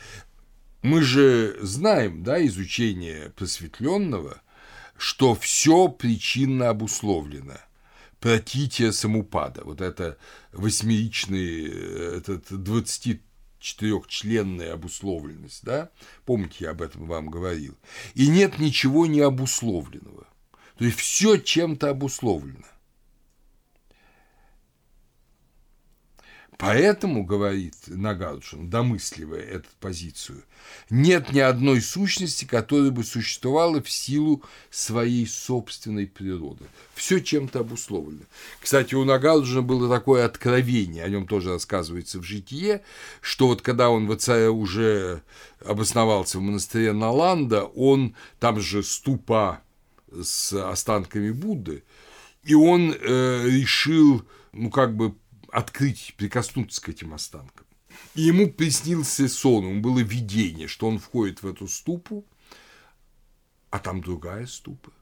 [0.82, 4.40] мы же знаем, да, изучение просветленного,
[4.96, 7.58] что все причинно обусловлено.
[8.20, 10.16] Протития самупада, вот это
[10.52, 11.66] восьмеричный,
[12.16, 15.90] этот 24-членная обусловленность, да,
[16.24, 17.76] помните, я об этом вам говорил,
[18.14, 20.26] и нет ничего необусловленного.
[20.78, 22.64] То есть все чем-то обусловлено.
[26.58, 30.42] Поэтому, говорит Нагарджун, домысливая эту позицию,
[30.90, 36.64] нет ни одной сущности, которая бы существовала в силу своей собственной природы.
[36.94, 38.24] Все чем-то обусловлено.
[38.60, 42.82] Кстати, у Нагарджуна было такое откровение, о нем тоже рассказывается в житие,
[43.20, 45.22] что вот когда он уже
[45.64, 49.60] обосновался в монастыре Наланда, он там же ступа
[50.10, 51.84] с останками Будды–
[52.48, 55.14] И он э, решил, ну, как бы
[55.52, 57.66] открыть, прикоснуться к этим останкам.
[58.14, 62.24] И ему приснился сон, ему было видение, что он входит в эту ступу,
[63.70, 64.92] а там другая ступа.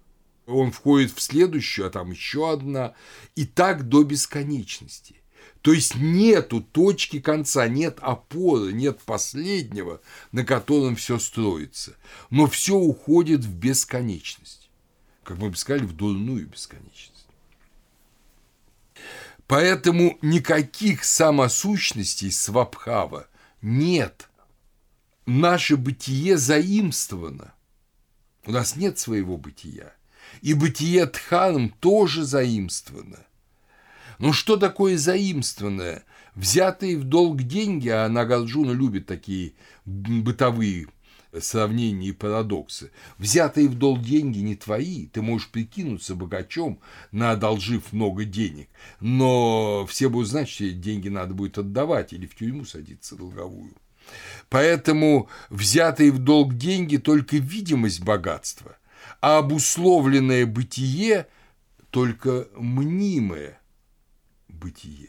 [0.46, 2.94] Он входит в следующую, а там еще одна.
[3.34, 5.16] И так до бесконечности.
[5.62, 11.96] То есть нету точки конца, нет опоры, нет последнего, на котором все строится.
[12.30, 14.70] Но все уходит в бесконечность.
[15.24, 17.15] Как мы бы сказали, в дурную бесконечность.
[19.46, 23.28] Поэтому никаких самосущностей свабхава
[23.62, 24.28] нет.
[25.24, 27.54] Наше бытие заимствовано.
[28.44, 29.92] У нас нет своего бытия.
[30.42, 33.18] И бытие Дхарм тоже заимствовано.
[34.18, 36.04] Но что такое заимствованное?
[36.34, 40.88] Взятые в долг деньги, а Нагарджуна любит такие бытовые
[41.40, 42.90] сравнения и парадоксы.
[43.18, 46.80] Взятые в долг деньги не твои, ты можешь прикинуться богачом,
[47.12, 48.68] на одолжив много денег,
[49.00, 53.74] но все будут знать, что деньги надо будет отдавать или в тюрьму садиться долговую.
[54.48, 58.76] Поэтому взятые в долг деньги– только видимость богатства,
[59.20, 61.26] а обусловленное бытие–
[61.90, 63.58] только мнимое
[64.48, 65.08] бытие.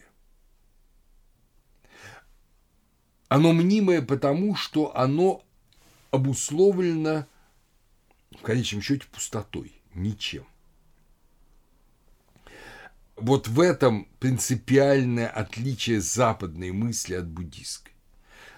[3.27, 5.43] Оно мнимое потому, что оно
[6.17, 7.25] обусловлено
[8.31, 10.45] в конечном счете пустотой, ничем.
[13.15, 17.93] Вот в этом принципиальное отличие западной мысли от буддистской.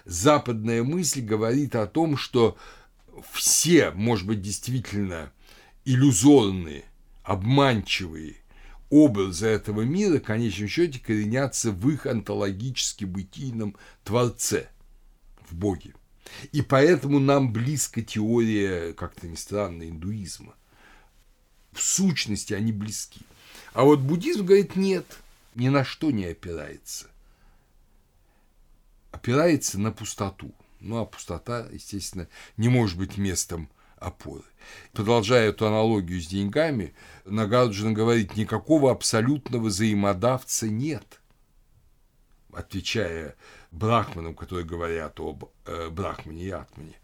[0.04, 2.58] Западная мысль говорит о том, что
[3.32, 5.32] все, может быть, действительно
[5.84, 6.84] иллюзорные,
[7.22, 8.36] обманчивые
[8.90, 14.68] образы этого мира, в конечном счете, коренятся в их онтологически бытийном Творце,
[15.48, 15.94] в Боге.
[16.52, 20.54] И поэтому нам близка теория, как-то ни странно, индуизма.
[21.72, 23.20] В сущности они близки.
[23.72, 25.06] А вот буддизм говорит, нет,
[25.54, 27.06] ни на что не опирается.
[29.12, 30.52] Опирается на пустоту.
[30.80, 34.44] Ну, а пустота, естественно, не может быть местом опоры.
[34.92, 41.20] Продолжая эту аналогию с деньгами, Нагарджина говорит, никакого абсолютного взаимодавца нет.
[42.52, 43.36] Отвечая
[43.70, 46.96] брахманам, которые говорят об э, брахмане и атмане.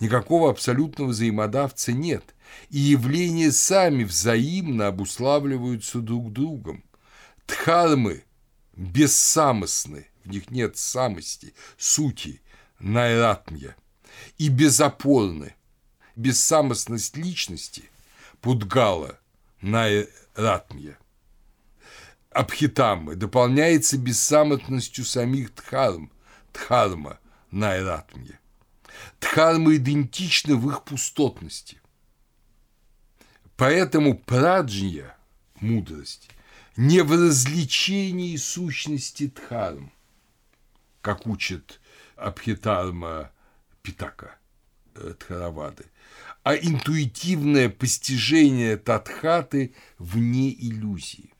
[0.00, 2.34] Никакого абсолютного взаимодавца нет,
[2.70, 6.84] и явления сами взаимно обуславливаются друг другом.
[7.46, 8.24] Дхармы
[8.74, 12.40] бессамостны, в них нет самости, сути,
[12.78, 13.76] найратмья,
[14.38, 15.54] и безопорны.
[16.16, 17.84] Бессамостность личности–
[18.40, 19.18] пудгала,
[19.60, 20.98] найратмья–
[22.38, 26.12] Абхитаммы дополняется бессамотностью самих Дхарм,
[26.52, 27.18] Дхарма,
[27.50, 28.38] Найратмья.
[29.18, 31.80] Дхармы идентичны в их пустотности.
[33.56, 35.16] Поэтому праджня,
[35.58, 36.30] мудрость,
[36.76, 39.92] не в развлечении сущности Дхарм,
[41.00, 41.80] как учит
[42.14, 43.32] Абхитарма
[43.82, 44.36] Питака
[44.94, 45.86] э, Дхаравады,
[46.44, 51.32] а интуитивное постижение Татхаты вне иллюзии.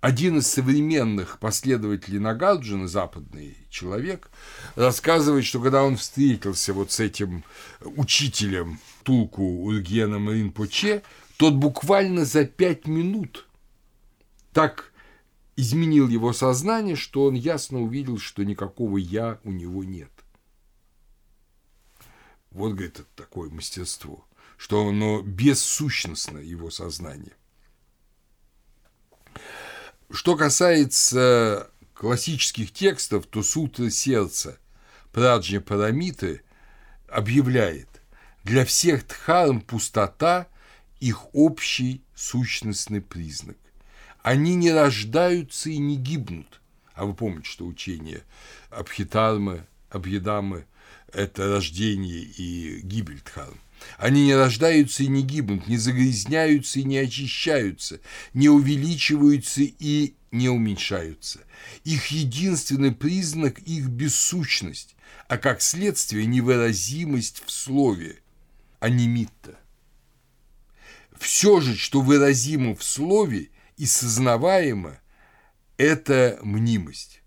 [0.00, 4.30] Один из современных последователей Нагарджина, западный человек,
[4.76, 7.44] рассказывает, что когда он встретился вот с этим
[7.80, 11.02] учителем Тулку Ургеном Ринпоче,
[11.36, 13.46] тот буквально за пять минут
[14.52, 14.92] так
[15.56, 20.10] изменил его сознание, что он ясно увидел, что никакого «я» у него нет.
[22.52, 24.24] Вот, говорит, такое мастерство,
[24.56, 27.37] что оно бессущностно, его сознание.
[30.10, 34.58] Что касается классических текстов, то Сутра Сердца
[35.12, 36.42] Праджня Парамиты
[37.08, 37.88] объявляет,
[38.44, 40.46] для всех дхарм пустота–
[41.00, 43.56] их общий сущностный признак.
[44.22, 46.60] Они не рождаются и не гибнут.
[46.94, 48.24] А вы помните, что учение
[48.70, 50.66] Абхитармы, Абхидамы–
[51.12, 53.58] это рождение и гибель дхарм.
[53.96, 58.00] Они не рождаются и не гибнут, не загрязняются и не очищаются,
[58.32, 61.40] не увеличиваются и не уменьшаются.
[61.84, 64.96] Их единственный признак– их бессущность,
[65.28, 68.20] а как следствие– невыразимость в слове,
[68.80, 69.58] а не митта.
[71.18, 75.00] Все же, что выразимо в слове и сознаваемо–
[75.76, 77.22] это мнимость.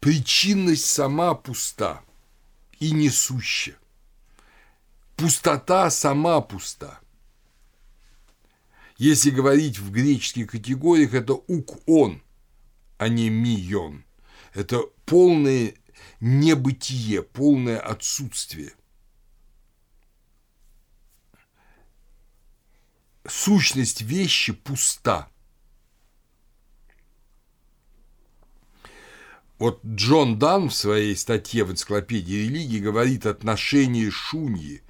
[0.00, 2.02] Причинность сама пуста
[2.78, 3.76] и несуща–
[5.18, 6.98] пустота сама пуста.
[8.96, 12.22] Если говорить в греческих категориях, это ук-он,
[12.96, 14.04] а не мион.
[14.54, 15.74] Это полное
[16.20, 18.72] небытие, полное отсутствие.
[23.30, 25.28] сущность вещи пуста.
[29.58, 34.82] Вот Джон Дан в своей статье в энциклопедии религии говорит отношение шуньи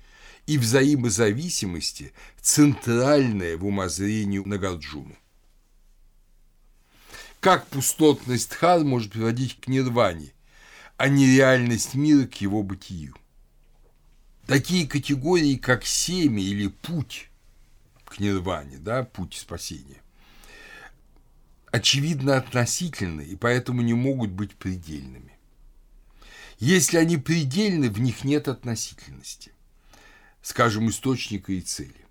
[0.49, 5.15] и взаимозависимости центральное в умозрении Нагарджуну.
[7.39, 10.33] Как пустотность Дхар может приводить к нирване,
[10.97, 13.15] а нереальность мира к его бытию?
[14.47, 17.29] Такие категории, как семя или путь
[18.07, 20.01] к нирване, да, путь спасения,
[21.71, 25.37] очевидно относительны и поэтому не могут быть предельными.
[26.59, 29.53] Если они предельны, в них нет относительности,
[30.43, 32.07] скажем, источника и цели.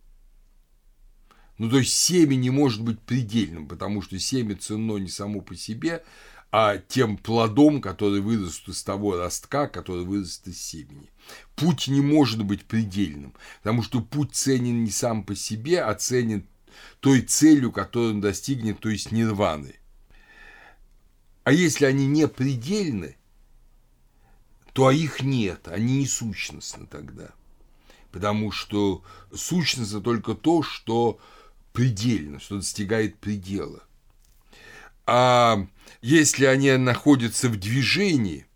[1.57, 5.55] Ну, то есть семя не может быть предельным, потому что семя ценно не само по
[5.55, 6.03] себе,
[6.51, 11.09] а тем плодом, который вырастет из того ростка, который вырастет из семени.
[11.55, 16.47] Путь не может быть предельным, потому что путь ценен не сам по себе, а ценен
[16.99, 19.75] той целью, которую он достигнет, то есть нирваны.
[21.43, 23.17] А если они не предельны,
[24.73, 27.31] то их нет, они не сущностны тогда.
[28.11, 29.03] Потому что
[29.33, 31.19] сущностно только то, что
[31.73, 33.83] предельно, что достигает предела.
[35.05, 35.67] А
[36.01, 38.47] если они находятся в движении,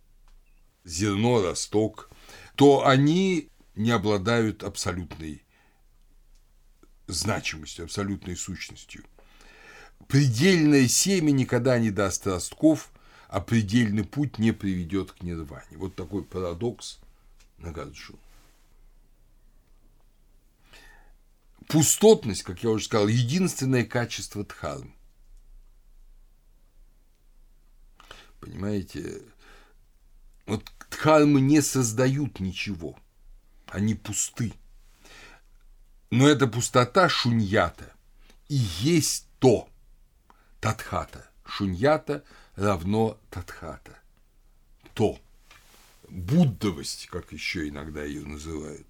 [0.84, 2.10] зерно, росток,
[2.56, 5.44] то они не обладают абсолютной
[7.08, 9.04] значимостью, абсолютной сущностью.
[10.08, 12.92] Предельное семя никогда не даст ростков,
[13.28, 15.78] а предельный путь не приведет к нирване.
[15.78, 17.00] Вот такой парадокс
[17.60, 18.20] Нагарджуна.
[21.72, 24.94] Пустотность, как я уже сказал, единственное качество дхармы.
[28.42, 29.22] Понимаете,
[30.46, 33.00] вот дхармы не создают ничего,
[33.68, 34.54] они пусты.
[36.10, 37.94] Но эта пустота шуньята
[38.50, 39.70] и есть то,
[40.60, 41.30] татхата.
[41.46, 43.98] Шуньята равно татхата.
[44.94, 45.18] То.
[46.10, 48.86] Буддовость, как еще иногда ее называют.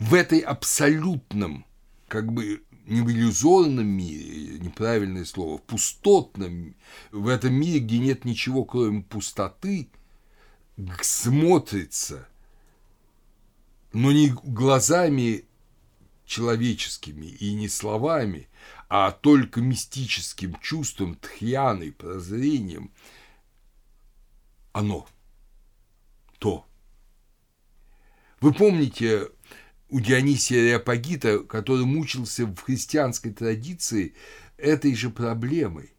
[0.00, 1.66] В этой абсолютном,
[2.08, 6.74] как бы иллюзорном мире, неправильное слово, в пустотном,
[7.12, 9.90] в этом мире, где нет ничего, кроме пустоты,
[11.02, 12.26] смотрится,
[13.92, 15.44] но не глазами
[16.24, 18.48] человеческими и не словами,
[18.88, 22.90] а только мистическим чувством, тхьяной, прозрением,
[24.72, 25.06] оно,
[26.38, 26.66] то.
[28.40, 29.28] Вы помните
[29.90, 34.14] у Дионисия Реапагита, который мучился в христианской традиции
[34.56, 35.90] этой же проблемой.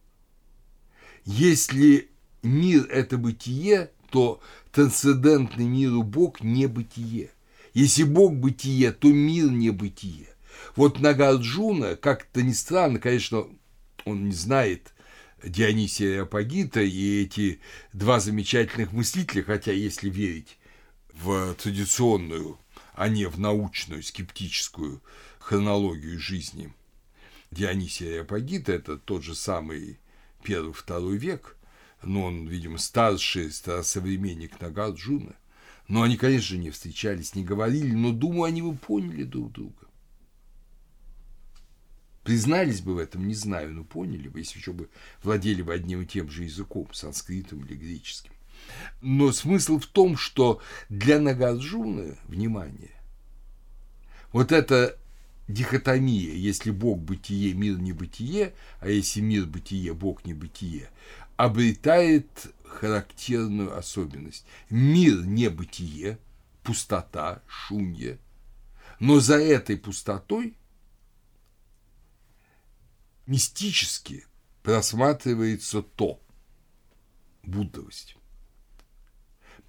[1.25, 2.09] Если
[2.41, 7.31] мир– это бытие, то трансцендентный миру Бог– не бытие.
[7.73, 10.27] Если Бог– бытие, то мир– не бытие.
[10.75, 13.45] Вот Нагарджуна, как-то не странно, конечно,
[14.05, 14.93] он не знает
[15.43, 17.59] Дионисия Реапагита и эти
[17.93, 20.57] два замечательных мыслителя, хотя если верить
[21.13, 22.57] в традиционную
[22.93, 25.01] а не в научную скептическую
[25.39, 26.73] хронологию жизни
[27.51, 29.99] Дионисия Ареопагита, это тот же самый
[30.43, 31.57] первый-второй век,
[32.01, 35.35] но он, видимо, старший современник Нагарджуна.
[35.87, 39.87] Но они, конечно, не встречались, не говорили, но, думаю, они бы поняли друг друга.
[42.23, 44.89] Признались бы в этом, не знаю, но поняли бы, если еще бы
[45.23, 48.31] владели бы одним и тем же языком, санскритом или греческим.
[49.01, 52.91] Но смысл в том, что для Нагарджуны, внимание,
[54.31, 54.97] вот эта
[55.47, 60.89] дихотомия, если Бог бытие, мир не бытие, а если мир бытие, Бог не бытие,
[61.35, 64.45] обретает характерную особенность.
[64.69, 66.19] Мир не бытие,
[66.63, 68.17] пустота, шунья,
[68.99, 70.55] но за этой пустотой
[73.25, 74.25] мистически
[74.63, 76.21] просматривается то,
[77.43, 78.15] буддовость.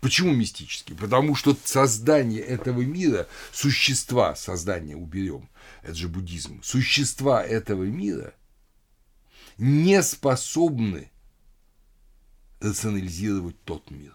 [0.03, 0.97] Почему мистический?
[0.97, 5.49] Потому что создание этого мира, существа создания уберем,
[5.85, 8.35] это же буддизм, существа этого мира
[9.59, 11.09] не способны
[12.59, 14.13] рационализировать тот мир.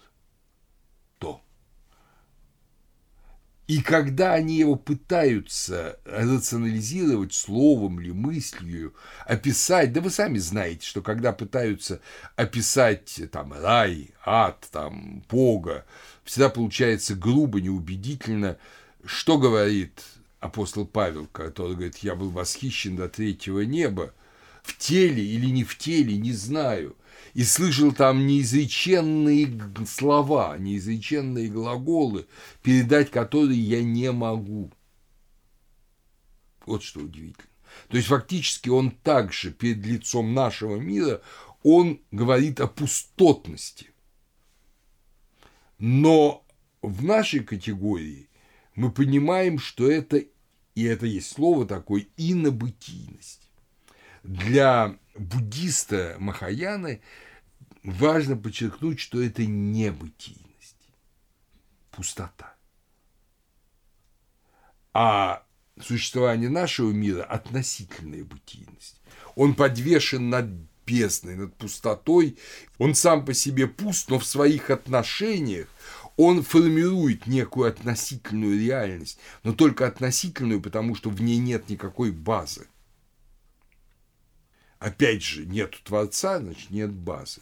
[3.68, 8.93] И когда они его пытаются рационализировать словом или мыслью,
[9.26, 11.99] описать, да вы сами знаете, что когда пытаются
[12.38, 15.86] описать там рай, ад, там Бога,
[16.24, 18.57] всегда получается грубо, неубедительно.
[19.03, 20.01] Что говорит
[20.39, 24.13] апостол Павел, который говорит, я был восхищен до третьего неба,
[24.63, 26.95] в теле или не в теле, не знаю–
[27.38, 29.47] и слышал там неизреченные
[29.85, 32.25] слова, неизреченные глаголы,
[32.63, 34.71] передать которые я не могу.
[36.65, 37.47] Вот что удивительно.
[37.89, 41.21] То есть фактически он также перед лицом нашего мира,
[41.61, 43.91] он говорит о пустотности.
[45.77, 46.43] Но
[46.81, 48.29] в нашей категории
[48.73, 50.23] мы понимаем, что это,
[50.73, 53.51] и это есть слово такое, инобытийность.
[54.23, 57.01] Для буддиста Махаяны
[57.88, 60.89] важно подчеркнуть, что это не бытийность,
[61.89, 62.53] пустота.
[64.93, 65.43] А
[65.79, 68.99] существование нашего мира– относительная бытийность.
[69.35, 70.47] Он подвешен над
[70.85, 72.38] бездной, над пустотой.
[72.77, 75.67] Он сам по себе пуст, но в своих отношениях
[76.17, 82.67] он формирует некую относительную реальность, но только относительную, потому что в ней нет никакой базы.
[84.79, 87.41] Опять же, нет Творца, значит, нет базы.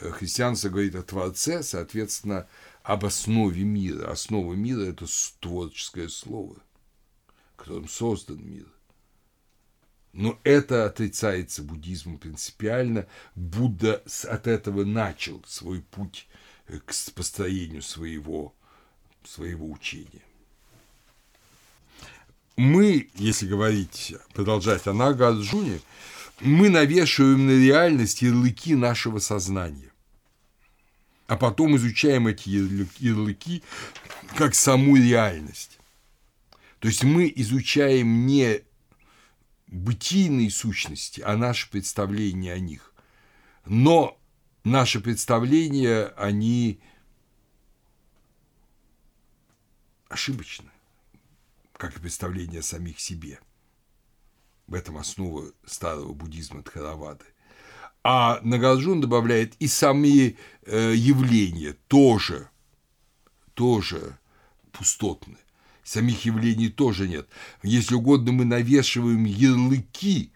[0.00, 2.46] Э, христианство говорит о Творце, соответственно,
[2.82, 4.10] об основе мира.
[4.10, 5.06] Основа мира– это
[5.40, 6.56] творческое слово,
[7.56, 8.66] которым создан мир.
[10.12, 13.06] Но это отрицается буддизмом принципиально.
[13.34, 16.28] Будда от этого начал свой путь
[16.66, 18.54] э, к построению своего,
[19.24, 20.22] своего учения.
[22.56, 25.80] Мы, если говорить, продолжать о Нагарджуне,
[26.40, 29.92] мы навешиваем на реальность ярлыки нашего сознания,
[31.26, 33.62] а потом изучаем эти ярлыки
[34.36, 35.78] как саму реальность.
[36.78, 38.62] То есть мы изучаем не
[39.66, 42.94] бытийные сущности, а наше представление о них.
[43.66, 44.18] Но
[44.64, 46.80] наши представления, они
[50.08, 50.70] ошибочны,
[51.76, 53.40] как и представления о самих себе.
[54.68, 57.24] В этом основа старого буддизма Тхаравады.
[58.04, 62.48] А Нагарджун добавляет и сами э, явления тоже,
[63.54, 64.16] тоже
[64.70, 65.38] пустотны
[65.88, 67.28] самих явлений тоже нет.
[67.62, 70.32] Если угодно, мы навешиваем ярлыки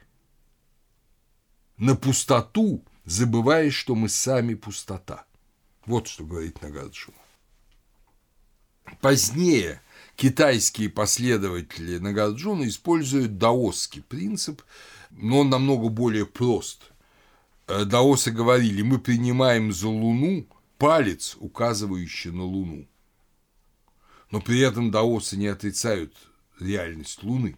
[1.77, 5.27] на пустоту, забывая, что мы сами пустота.
[5.85, 7.17] Вот что говорит Нагарджуна.
[9.01, 9.83] Позднее
[10.17, 14.63] китайские последователи Нагарджуна используют даосский принцип,
[15.11, 16.93] но он намного более прост.
[17.67, 20.47] Э, даосы говорили, мы принимаем за Луну
[20.79, 22.89] палец, указывающий на Луну.
[24.31, 26.15] Но при этом даосы не отрицают
[26.59, 27.57] реальность Луны.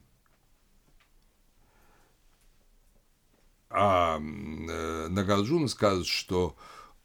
[3.70, 6.56] А э, Нагарджуна скажет, что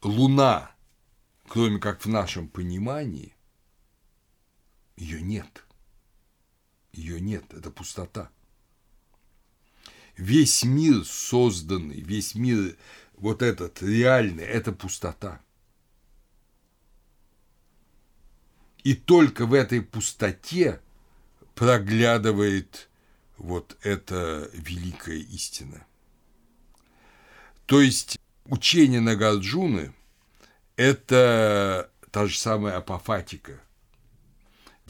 [0.02, 0.70] Луна,
[1.48, 3.34] кроме как в нашем понимании,
[5.00, 5.64] ее нет.
[6.92, 8.30] Ее нет, это пустота.
[10.16, 12.76] Весь мир созданный, весь мир
[13.14, 15.40] вот этот реальный, это пустота.
[18.84, 20.80] И только в этой пустоте
[21.54, 22.90] проглядывает
[23.38, 25.86] вот эта великая истина.
[27.64, 29.94] То есть учение Нагарджуны–
[30.76, 33.60] это та же самая апофатика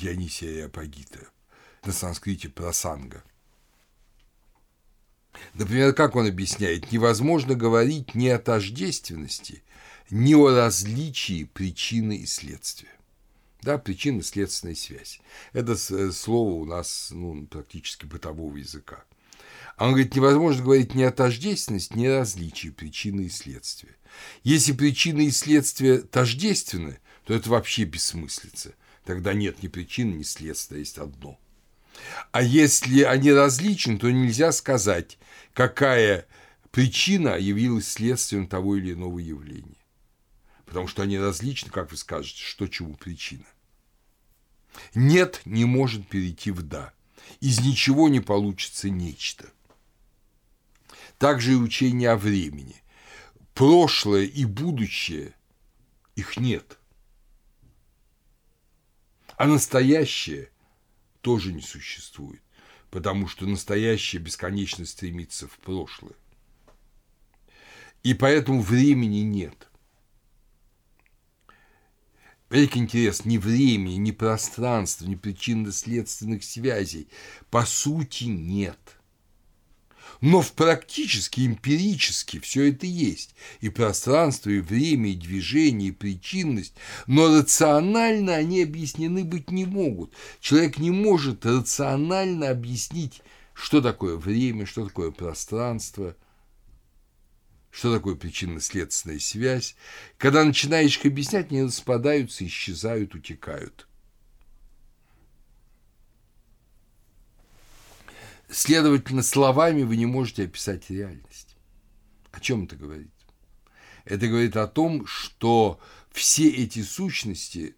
[0.00, 1.28] Дионисия Апагита,
[1.84, 3.22] на санскрите прасанга.
[5.52, 9.62] Например, как он объясняет, невозможно говорить ни о тождественности,
[10.10, 12.88] ни о различии причины и следствия.
[13.60, 15.20] Да, причинно-следственная связь.
[15.52, 19.04] Это э, слово у нас ну, практически бытового языка.
[19.76, 23.96] А он говорит, невозможно говорить ни о тождественности, ни о различии причины и следствия.
[24.44, 28.72] Если причины и следствия тождественны, то это вообще бессмыслица.
[29.10, 31.36] Тогда нет ни причины, ни следствия, есть одно.
[32.30, 35.18] А если они различны, то нельзя сказать,
[35.52, 36.28] какая
[36.70, 39.74] причина явилась следствием того или иного явления
[40.64, 43.44] потому что они различны, как вы скажете, что чему причина.
[44.94, 46.92] Нет не может перейти в «да».
[47.40, 49.50] Из ничего не получится нечто.
[51.18, 52.80] Также и учение о времени.
[53.54, 55.34] Прошлое и будущее–
[56.14, 56.78] их нет.
[59.40, 60.50] А настоящее
[61.22, 62.42] тоже не существует,
[62.90, 66.12] потому что настоящее бесконечно стремится в прошлое.
[68.02, 69.70] И поэтому времени нет.
[72.50, 77.08] Велик интерес ни времени, ни пространства, ни причинно-следственных связей.
[77.48, 78.99] По сути, нет.
[80.20, 83.34] Но в практически, эмпирически все это есть.
[83.60, 86.74] И пространство, и время, и движение, и причинность.
[87.06, 90.12] Но рационально они объяснены быть не могут.
[90.40, 93.22] Человек не может рационально объяснить,
[93.54, 96.16] что такое время, что такое пространство–
[97.70, 99.76] что такое причинно-следственная связь?
[100.18, 103.86] Когда начинаешь их объяснять, они распадаются, исчезают, утекают.
[108.50, 111.56] Следовательно, словами вы не можете описать реальность.
[112.32, 113.12] О чем это говорит?
[114.04, 115.80] Это говорит о том, что
[116.10, 117.76] все эти сущности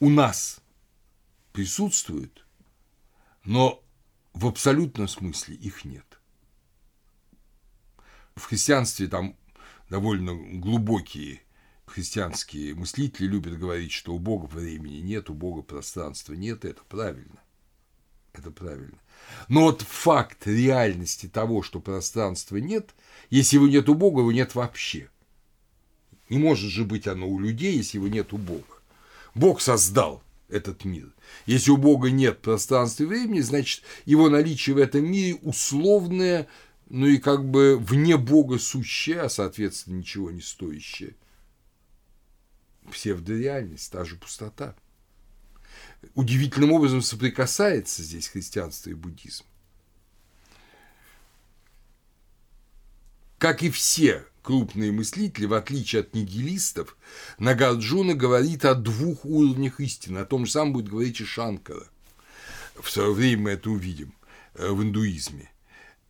[0.00, 0.60] у нас
[1.52, 2.46] присутствуют,
[3.44, 3.82] но
[4.34, 6.20] в абсолютном смысле их нет.
[8.34, 9.36] В христианстве там
[9.88, 11.40] довольно глубокие
[11.86, 17.40] христианские мыслители любят говорить, что у Бога времени нет, у Бога пространства нет, это правильно.
[18.32, 18.98] Это правильно.
[19.48, 22.90] Но вот факт реальности того, что пространства нет,
[23.30, 25.08] если его нет у Бога, его нет вообще.
[26.28, 28.64] Не может же быть оно у людей, если его нет у Бога.
[29.34, 31.12] Бог создал этот мир.
[31.46, 36.46] Если у Бога нет пространства и времени, значит, его наличие в этом мире условное,
[36.88, 41.16] ну и как бы вне Бога сущее, а соответственно ничего не стоящее.
[42.90, 44.76] Псевдореальность, та же пустота.
[46.14, 49.44] Удивительным образом соприкасается здесь христианство и буддизм.
[53.38, 56.96] Как и все крупные мыслители, в отличие от нигилистов,
[57.38, 60.18] Нагарджуна говорит о двух уровнях истины.
[60.18, 61.86] О том же самом будет говорить и Шанкара.
[62.80, 64.14] В свое время мы это увидим
[64.54, 65.50] э, в индуизме.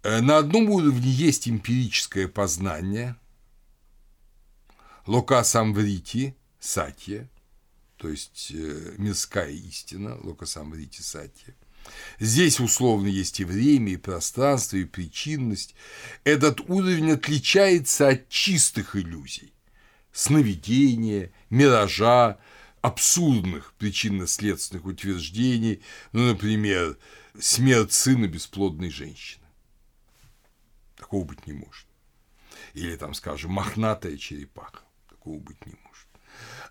[0.02, 3.16] Э, на одном уровне есть эмпирическое познание,
[5.06, 7.28] лока самврити, сатья,
[7.96, 11.54] то есть э, мирская истина, лока самврити, сатья.
[12.18, 15.74] Здесь условно есть и время, и пространство, и причинность.
[16.24, 19.52] Этот уровень отличается от чистых иллюзий,
[20.12, 22.38] сновидения, миража,
[22.80, 25.82] абсурдных причинно-следственных утверждений,
[26.12, 26.98] ну, например,
[27.38, 29.44] смерть сына бесплодной женщины.
[30.96, 31.86] Такого быть не может.
[32.74, 34.80] Или, там, скажем, мохнатая черепаха.
[35.08, 36.08] Такого быть не может.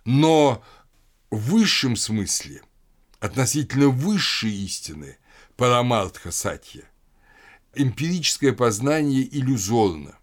[0.06, 0.64] Но
[1.36, 2.62] высшем смысле–
[3.24, 5.18] относительно высшей истины
[5.56, 6.84] Парамартха Сатья,
[7.74, 10.18] эмпирическое познание иллюзорно,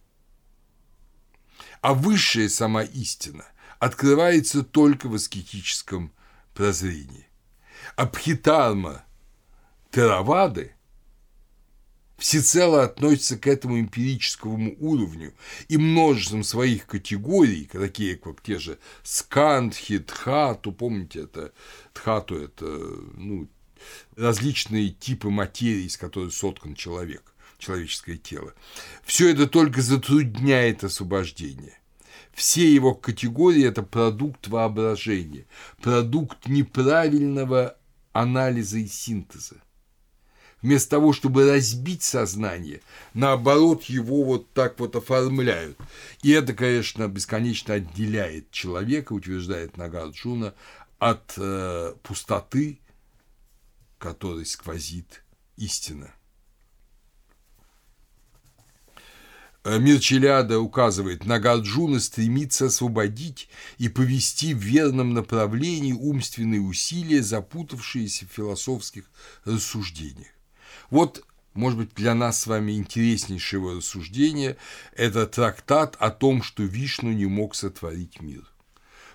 [1.81, 3.47] а высшая сама истина
[3.79, 6.13] открывается только в аскетическом
[6.53, 7.27] прозрении.
[7.97, 9.03] Абхитарма
[9.91, 10.75] Теравады
[12.21, 15.33] всецело относится к этому эмпирическому уровню
[15.69, 21.53] и множеством своих категорий, такие как те же скандхи, тхату, помните, это
[21.95, 23.49] тхату– это ну,
[24.17, 28.53] различные типы материи, из которой соткан человек, человеческое тело.
[29.03, 31.79] Все это только затрудняет освобождение.
[32.35, 35.47] Все его категории– это продукт воображения,
[35.81, 37.79] продукт неправильного
[38.13, 39.63] анализа и синтеза
[40.63, 42.81] вместо того, чтобы разбить сознание,
[43.15, 45.79] наоборот, его вот так вот оформляют.
[46.23, 50.55] И это, конечно, бесконечно отделяет человека, утверждает Нагарджуна,
[50.99, 52.79] от э, пустоты,
[53.99, 55.25] которой сквозит
[55.57, 56.13] истина.
[59.65, 63.49] Э, Мир Челяда указывает, Нагарджуна стремится освободить
[63.79, 69.11] и повести в верном направлении умственные усилия, запутавшиеся в философских
[69.45, 70.29] рассуждениях.
[70.91, 74.57] Вот, может быть, для нас с вами интереснейшего рассуждения–
[74.97, 78.43] это трактат о том, что Вишну не мог сотворить мир.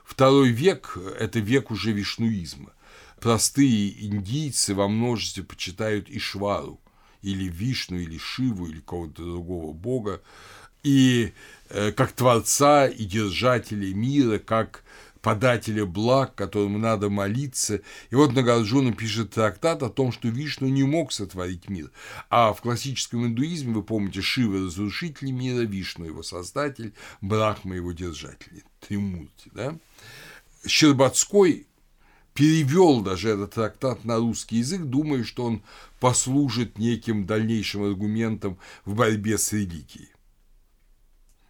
[0.03, 2.73] Второй век– это век уже вишнуизма.
[3.19, 6.79] Простые индийцы во множестве почитают Ишвару,
[7.21, 10.21] или Вишну, или Шиву, или кого-то другого бога,
[10.83, 11.33] и
[11.69, 14.83] э, как творца и держателя мира, как
[15.25, 17.81] подателя благ, которому надо молиться.
[18.11, 21.89] И вот Нагарджуна пишет трактат о том, что Вишну не мог сотворить мир.
[22.29, 28.63] А в классическом индуизме, вы помните, Шива– разрушитель мира, Вишну– его создатель, Брахма– его держатель.
[28.87, 29.75] Тримурти, да?
[30.67, 31.65] Щербатской
[32.35, 35.63] перевел даже этот трактат на русский язык, думая, что он
[35.99, 40.11] послужит неким дальнейшим аргументом в борьбе с религией.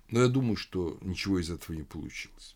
[0.08, 2.55] Но я думаю, что ничего из этого не получилось.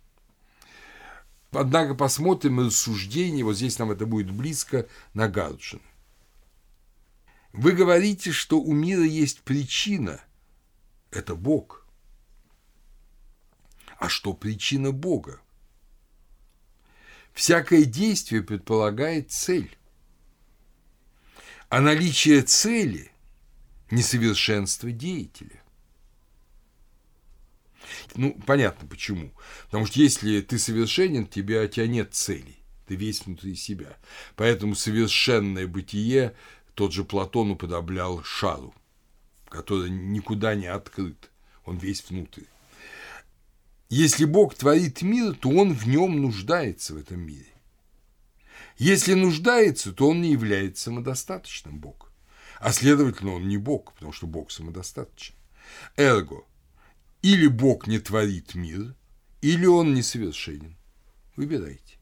[1.52, 5.82] Однако посмотрим рассуждение, вот здесь нам это будет близко, на Гарджин.
[7.54, 10.22] Вы говорите, что у мира есть причина.
[11.10, 11.88] Это Бог.
[13.97, 15.41] А что причина Бога?
[17.34, 19.76] Всякое действие предполагает цель.
[21.70, 23.12] А наличие цели–
[23.91, 25.59] несовершенство деятеля.
[28.15, 29.31] Ну, понятно почему.
[29.65, 32.57] Потому что если ты совершенен, тебя, у тебя нет целей.
[32.87, 33.97] Ты весь внутри себя.
[34.35, 36.33] Поэтому совершенное бытие
[36.75, 38.73] тот же Платон уподоблял шару,
[39.49, 41.29] который никуда не открыт.
[41.65, 42.43] Он весь внутрь.
[43.89, 47.51] Если Бог творит мир, то он в нем нуждается в этом мире.
[48.77, 52.09] Если нуждается, то он не является самодостаточным Богом.
[52.59, 55.35] А следовательно, он не Бог, потому что Бог самодостаточен.
[55.97, 56.45] Эрго.
[57.22, 58.95] Или Бог не творит мир,
[59.41, 60.78] или он несовершенен.
[61.36, 61.99] Выбирайте.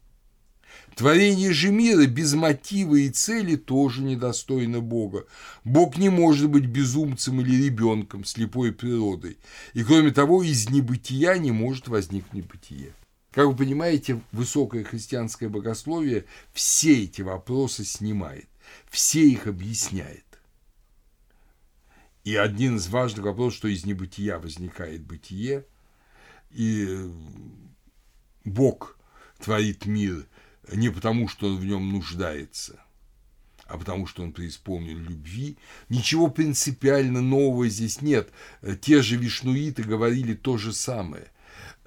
[0.94, 5.26] Творение же мира без мотива и цели тоже недостойно Бога.
[5.64, 9.38] Бог не может быть безумцем или ребенком, слепой природой.
[9.74, 12.94] И кроме того, из небытия не может возникнуть бытие.
[13.32, 18.48] Как вы понимаете, высокое христианское богословие все эти вопросы снимает,
[18.90, 20.24] все их объясняет.
[22.28, 25.64] И один из важных вопросов, что из небытия возникает бытие,
[26.50, 27.10] и
[28.44, 28.98] Бог
[29.38, 30.26] творит мир
[30.70, 32.84] не потому, что он в нем нуждается,
[33.64, 35.56] а потому что он преисполнен любви.
[35.88, 38.28] Ничего принципиально нового здесь нет.
[38.82, 41.32] Те же вишнуиты говорили то же самое.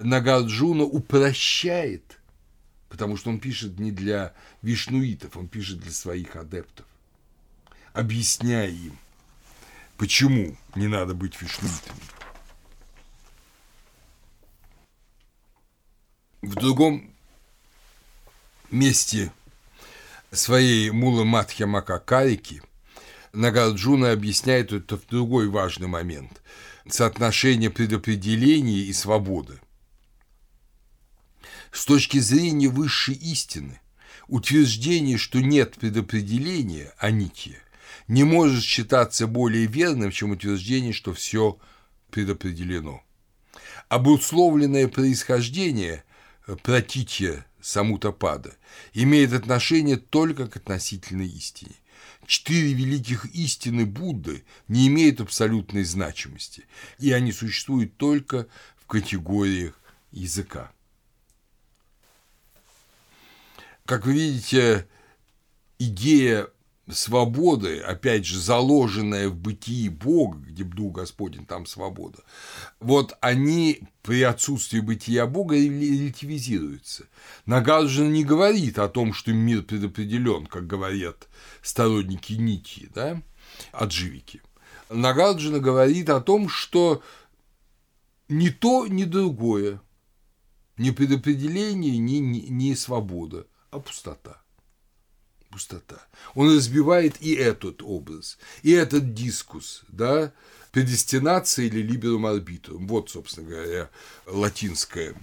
[0.00, 2.18] Нагарджуна упрощает,
[2.88, 6.86] потому что он пишет не для вишнуитов, он пишет для своих адептов,
[7.92, 8.98] объясняя им,
[9.96, 12.00] почему не надо быть вишнуитами.
[16.42, 17.12] В другом
[18.70, 19.32] месте
[20.32, 22.62] своей Мула Матхя Макакарики
[23.32, 26.42] Нагарджуна объясняет это в другой важный момент–
[26.88, 29.60] соотношение предопределения и свободы.
[31.70, 33.80] С точки зрения высшей истины,
[34.26, 37.61] утверждение, что нет предопределения, а нитья,
[38.08, 41.58] не может считаться более верным, чем утверждение, что все
[42.10, 43.02] предопределено.
[43.88, 46.04] Обусловленное происхождение
[46.62, 48.56] протития самутапада
[48.92, 51.76] имеет отношение только к относительной истине.
[52.26, 56.64] Четыре великих истины Будды не имеют абсолютной значимости,
[56.98, 58.46] и они существуют только
[58.76, 59.78] в категориях
[60.12, 60.72] языка.
[63.84, 64.88] Как вы видите,
[65.78, 66.48] идея
[66.90, 72.18] свободы, опять же, заложенная в бытии Бога, где Дух Господень, там свобода,
[72.80, 77.06] вот они при отсутствии бытия Бога релятивизируются.
[77.46, 81.28] Нагарджина не говорит о том, что мир предопределен, как говорят
[81.62, 83.22] сторонники Нити, да,
[83.72, 84.42] отживики.
[84.90, 87.02] Нагарджина говорит о том, что
[88.28, 89.80] ни то, ни другое,
[90.76, 94.42] ни предопределение, ни, ни, ни свобода, а пустота
[95.52, 96.04] пустота.
[96.34, 100.32] Он разбивает и этот образ, и этот дискус, да,
[100.72, 102.88] предестинация или либерум арбитрум.
[102.88, 103.90] Вот, собственно говоря,
[104.26, 105.14] латинская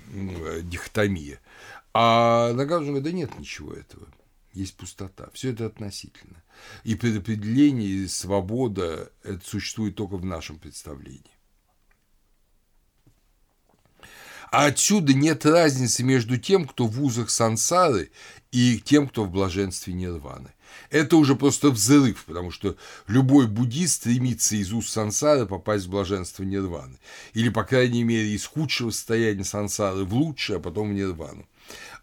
[0.62, 1.42] дихотомия.
[1.94, 4.08] А Нагарджун говорит, да нет ничего этого.
[4.54, 5.30] Есть пустота.
[5.34, 6.42] Все это относительно.
[6.84, 11.39] И предопределение, и свобода это существует только в нашем представлении.
[14.52, 18.10] А отсюда нет разницы между тем, кто в узах сансары,
[18.52, 20.50] и тем, кто в блаженстве нирваны.
[20.90, 22.76] Это уже просто взрыв, потому что
[23.08, 26.98] любой буддист стремится из уст сансары попасть в блаженство нирваны.
[27.34, 31.48] Или, по крайней мере, из худшего состояния сансары в лучшее, а потом в нирвану.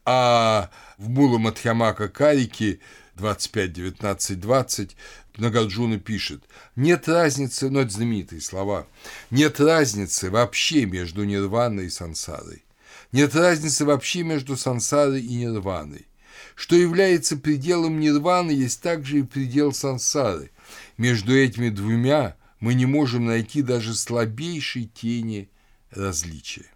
[0.04, 2.78] А в Мула Мадхамака Карике
[3.16, 4.96] 25, 19, 20
[5.38, 6.44] Нагарджуна пишет,
[6.76, 8.86] нет разницы, но это знаменитые слова,
[9.30, 12.64] нет разницы вообще между нирваной и сансарой.
[13.12, 16.06] Нет разницы вообще между сансарой и нирваной.
[16.54, 20.50] Что является пределом нирваны, есть также и предел сансары.
[20.96, 25.50] Между этими двумя мы не можем найти даже слабейшей тени
[25.90, 26.66] различия.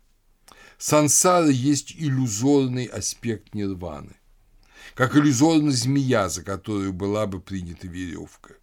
[0.79, 4.17] Сансара есть иллюзорный аспект нирваны,
[4.95, 8.55] как иллюзорная змея, за которую была бы принята веревка.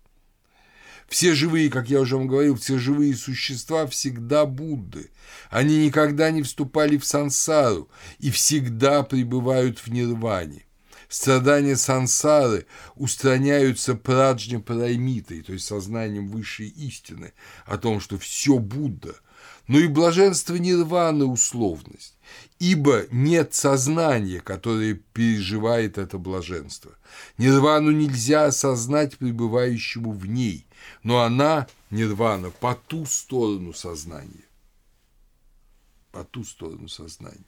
[1.08, 5.10] Все живые, как я уже вам говорил, все живые существа всегда Будды.
[5.50, 10.66] Они никогда не вступали в сансару и всегда пребывают в нирване.
[11.08, 12.66] Страдания сансары
[12.96, 17.34] устраняются праджня параймитой, то есть сознанием высшей истины
[17.66, 19.16] о том, что все Будда,
[19.68, 22.17] но и блаженство нирваны– условность,
[22.60, 26.92] ибо нет сознания, которое переживает это блаженство.
[27.38, 30.66] Нирвану нельзя осознать пребывающему в ней,
[31.04, 34.46] но она, нирвана, по ту сторону сознания.
[36.12, 37.46] По ту сторону сознания.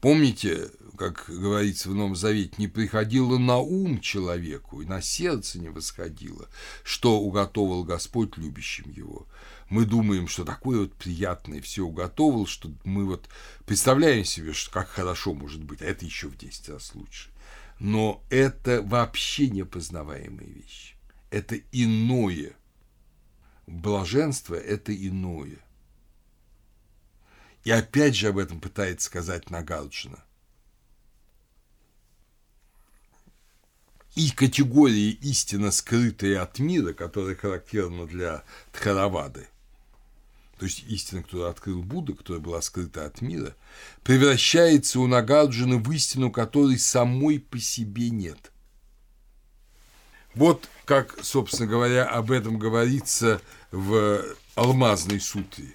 [0.00, 5.68] Помните, как говорится в Новом Завете, не приходило на ум человеку и на сердце не
[5.68, 6.48] восходило,
[6.82, 9.26] что уготовил Господь любящим его.
[9.68, 13.28] Мы думаем, что такое вот приятное все уготовил, что мы вот
[13.66, 17.30] представляем себе, что как хорошо может быть, а это еще в 10 раз лучше.
[17.80, 20.94] Но это вообще непознаваемые вещи.
[21.30, 22.52] Это иное.
[23.66, 25.58] Блаженство– это иное.
[27.64, 30.22] И опять же об этом пытается сказать Нагарджина.
[34.14, 39.48] И категория истина, скрытая от мира, которая характерна для Тхаравады,
[40.58, 43.56] то есть истина, которую открыл Будда, которая была скрыта от мира,
[44.04, 48.52] превращается у Нагарджуна в истину, которой самой по себе нет.
[50.34, 53.40] Вот как, собственно говоря, об этом говорится
[53.70, 54.22] в
[54.54, 55.74] «Алмазной сутре»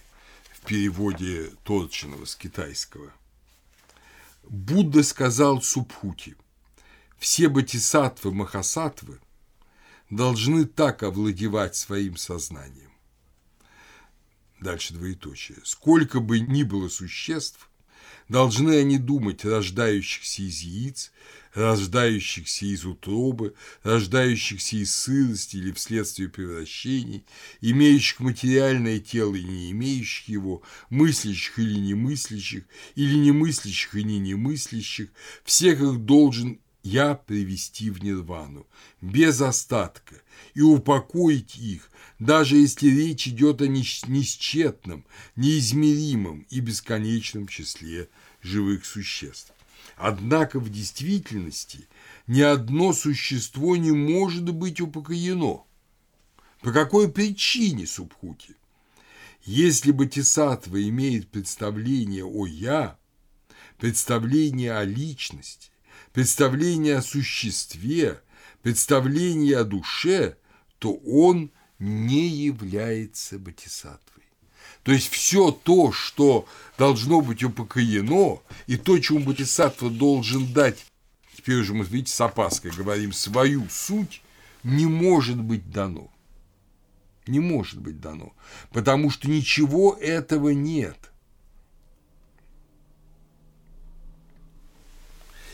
[0.54, 3.12] в переводе Торчинова с китайского.
[4.44, 6.36] Будда сказал Субхути,
[7.20, 9.20] все бодхисаттвы махасатвы
[10.10, 12.92] должны так овладевать своим сознанием.
[14.60, 15.60] Дальше двоеточие.
[15.64, 17.70] Сколько бы ни было существ,
[18.28, 21.12] должны они думать рождающихся из яиц,
[21.54, 23.54] рождающихся из утробы,
[23.84, 27.26] рождающихся из сырости или вследствие превращений,
[27.62, 32.66] имеющих материальное тело и не имеющих его, мыслящих или немыслящих,
[32.96, 35.10] или немыслящих и не немыслящих,
[35.44, 38.66] всех их должен я привести в нирвану,
[39.02, 40.22] без остатка,
[40.54, 45.06] и упокоить их, даже если речь идет о несчетном,
[45.36, 48.10] неизмеримом и бесконечном числе
[48.42, 49.54] живых существ.
[49.98, 51.88] Однако в действительности
[52.28, 55.64] ни одно существо не может быть упокоено.
[56.62, 58.56] По какой причине, Субхути?
[59.44, 62.98] Если Батисатва имеет представление о «я»,
[63.78, 65.72] представление о личности,
[66.20, 68.20] представление о существе,
[68.62, 70.36] представление о душе,
[70.78, 71.50] то он
[71.80, 74.26] не является Батисатвой.
[74.84, 76.46] То есть все то, что
[76.78, 80.86] должно быть упокоено, и то, чему Бодхисаттва должен дать,
[81.38, 84.22] теперь уже мы, видите, с опаской говорим, свою суть,
[84.64, 86.12] не может быть дано.
[87.28, 88.34] Не может быть дано,
[88.74, 90.98] потому что ничего этого нет.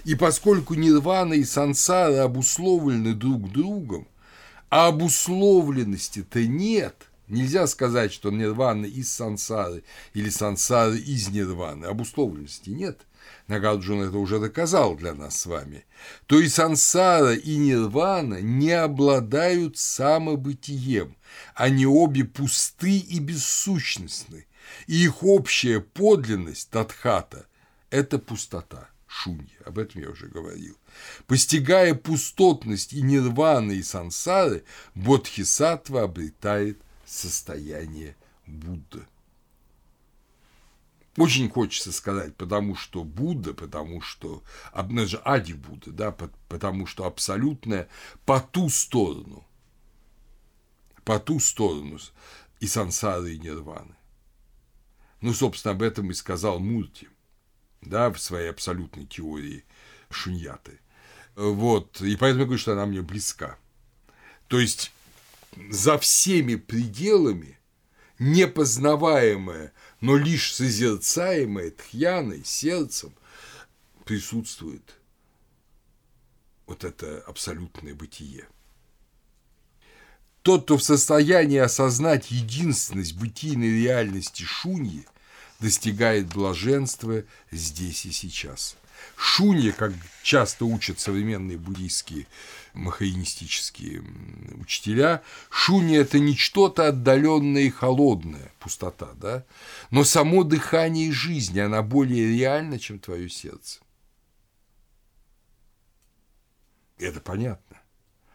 [0.06, 4.08] И поскольку нирвана и сансара обусловлены друг другом,
[4.70, 6.96] а обусловленности-то нет–
[7.28, 9.84] Нельзя сказать, что нирвана из сансары
[10.14, 11.86] или сансары из нирваны.
[11.86, 13.02] Обусловленности нет.
[13.48, 15.86] Нагарджун это уже доказал для нас с вами.
[16.28, 21.16] То и сансара, и нирвана не обладают самобытием.
[21.56, 24.46] Они обе пусты и бессущностны.
[24.86, 27.48] И их общая подлинность, татхата,–
[27.90, 29.58] это пустота, шунья.
[29.66, 30.78] Об этом я уже говорил.
[31.28, 34.64] Постигая пустотность и нирваны, и сансары,
[34.94, 39.08] бодхисаттва обретает состояние Будды.
[41.18, 44.44] Очень хочется сказать, потому что Будда, потому что,
[44.90, 46.12] ну, же Ади Будда, да,
[46.50, 47.88] потому что абсолютное
[48.26, 49.48] по ту сторону,
[51.06, 52.00] по ту сторону
[52.60, 53.96] и сансары, и нирваны.
[55.22, 57.08] Ну, собственно, об этом и сказал Мурти,
[57.86, 59.64] да, в своей абсолютной теории
[60.10, 60.80] шуньяты.
[61.36, 63.58] Вот, и поэтому я говорю, что она мне близка.
[64.48, 64.92] То есть,
[65.70, 67.58] за всеми пределами
[68.20, 73.14] непознаваемое, но лишь созерцаемое тхьяной, сердцем,
[74.06, 74.96] присутствует
[76.68, 78.48] вот это абсолютное бытие.
[80.42, 85.08] Тот, кто в состоянии осознать единственность бытийной реальности шуньи,
[85.60, 88.78] достигает блаженства здесь и сейчас.
[89.16, 89.94] Шунья, как
[90.24, 92.28] часто учат современные буддийские
[92.74, 94.04] махаинистические
[94.56, 99.46] учителя, шунья– это не что-то отдаленное и холодное, пустота, да?
[99.92, 103.80] но само дыхание жизни, она более реальна, чем твое сердце.
[106.98, 107.78] Это понятно,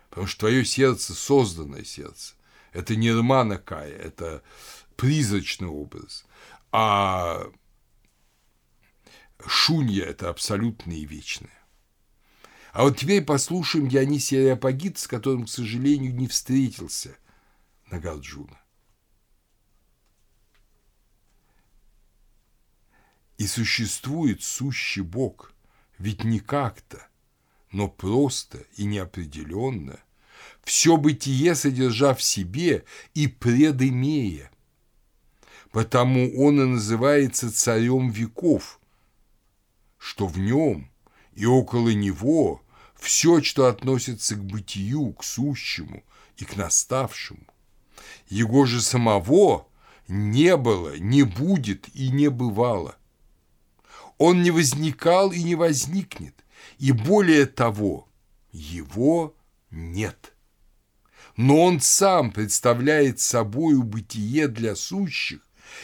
[0.08, 2.34] потому что твое сердце– созданное сердце.
[2.72, 4.42] Это не Рмана Кая, это
[4.96, 6.24] призрачный образ.
[6.72, 7.50] А
[9.46, 11.50] шунья– это абсолютное и вечное.
[12.72, 17.16] А вот теперь послушаем Дионисия Ариапагит, с которым, к сожалению, не встретился
[17.90, 18.60] Нагарджуна.
[23.38, 25.52] И существует сущий Бог,
[25.98, 27.08] ведь не как-то,
[27.72, 29.98] но просто и неопределенно,
[30.62, 34.50] все бытие содержа в себе и предымея.
[35.72, 38.80] Потому он и называется царем веков,
[39.98, 40.90] что в нем
[41.34, 42.60] и около него
[42.96, 46.02] все, что относится к бытию, к сущему
[46.36, 47.46] и к наставшему.
[48.28, 49.68] Его же самого
[50.08, 52.96] не было, не будет и не бывало.
[54.18, 56.34] Он не возникал и не возникнет,
[56.78, 58.08] и более того,
[58.50, 59.36] его
[59.70, 60.34] нет.
[61.36, 65.40] Но он сам представляет собою бытие для сущих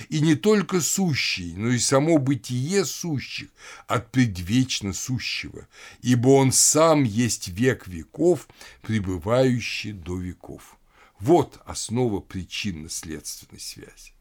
[0.08, 3.48] и не только сущий, но и само бытие сущих
[3.86, 5.68] от предвечно сущего,
[6.02, 8.48] ибо он сам есть век веков,
[8.82, 10.76] пребывающий до веков.
[11.18, 14.12] Вот основа причинно-следственной связи.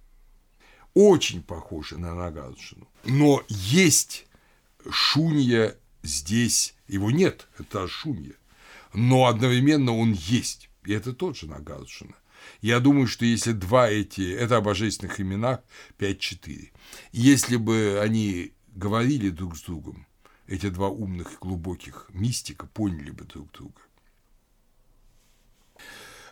[0.93, 2.88] Очень похоже на Нагарджуну.
[3.03, 4.28] Но есть
[4.89, 8.36] шунья здесь, его нет, это шунья,
[8.93, 12.16] но одновременно он есть, и это тот же Нагарджуна.
[12.62, 15.60] Я думаю, что если два эти, это о божественных именах
[16.00, 16.72] 5-4,
[17.12, 20.08] если бы они говорили друг с другом,
[20.48, 23.82] эти два умных и глубоких мистика поняли бы друг друга.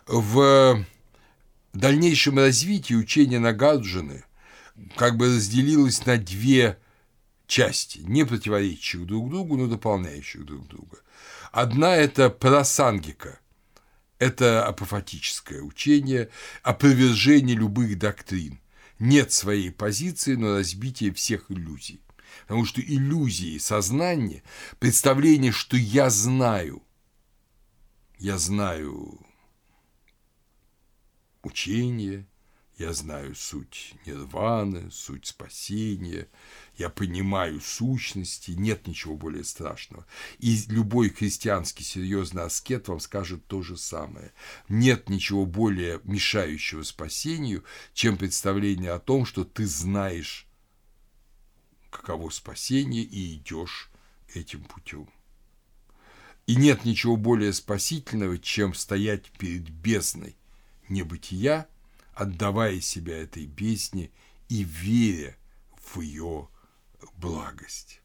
[0.06, 0.84] В
[1.72, 4.24] дальнейшем развитии учения Нагарджуны
[4.96, 6.78] как бы разделилось на две
[7.46, 10.98] части, не противоречащих друг другу, но дополняющих друг друга.
[11.52, 13.38] Одна– это просангика–
[14.24, 16.30] это апофатическое учение,
[16.62, 18.58] опровержение любых доктрин.
[18.98, 22.00] Нет своей позиции, но разбитие всех иллюзий.
[22.42, 24.42] Потому что иллюзии сознания,
[24.78, 26.82] представление, что я знаю,
[28.18, 29.20] я знаю
[31.42, 32.26] учение,
[32.78, 36.28] я знаю суть нирваны, суть спасения,
[36.76, 40.06] я понимаю сущности, нет ничего более страшного.
[40.38, 44.32] И любой христианский серьезный аскет вам скажет то же самое.
[44.68, 50.46] Нет ничего более мешающего спасению, чем представление о том, что ты знаешь,
[51.90, 53.90] каково спасение, и идешь
[54.34, 55.08] этим путем.
[56.46, 60.36] И нет ничего более спасительного, чем стоять перед бездной
[60.88, 61.68] небытия,
[62.14, 64.10] отдавая себя этой бездне
[64.48, 65.36] и веря
[65.76, 66.48] в ее
[67.16, 68.00] благость.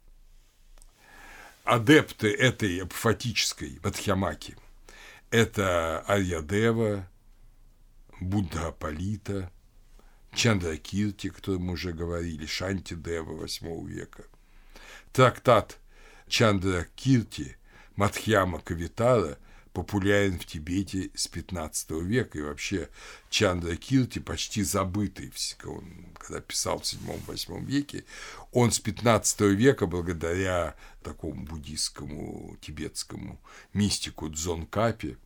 [1.64, 4.56] Адепты этой апофатической Бадхьямаки–
[5.32, 7.08] это Арьядева,
[8.20, 9.52] Будда Аполита,
[10.34, 14.24] Чандракирти, о котором мы уже говорили, Шанти Дева VIII века.
[15.14, 15.78] Трактат
[16.28, 17.58] Чандракирти
[17.96, 19.38] Мадхьяма Кавитара–
[19.80, 22.90] популярен в Тибете с 15 века, и вообще
[23.30, 25.32] Чандра Кирти почти забытый,
[25.64, 28.04] он, когда писал в 7-8 веке,
[28.52, 33.40] он с 15 века, благодаря такому буддийскому, тибетскому
[33.74, 35.18] мистику Дзонкапе,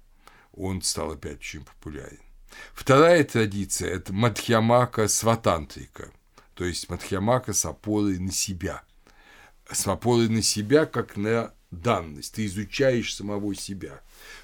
[0.52, 2.22] он стал опять очень популярен.
[2.76, 6.12] Вторая традиция– это Мадхьямака Сватантрика,
[6.54, 8.84] то есть Мадхьямака с опорой на себя.
[9.72, 14.02] С опорой на себя, как на данность, ты изучаешь самого себя.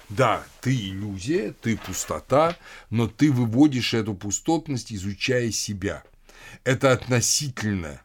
[0.08, 2.56] Да, ты иллюзия, ты пустота,
[2.90, 6.02] но ты выводишь эту пустотность, изучая себя.
[6.64, 8.02] Это относительно,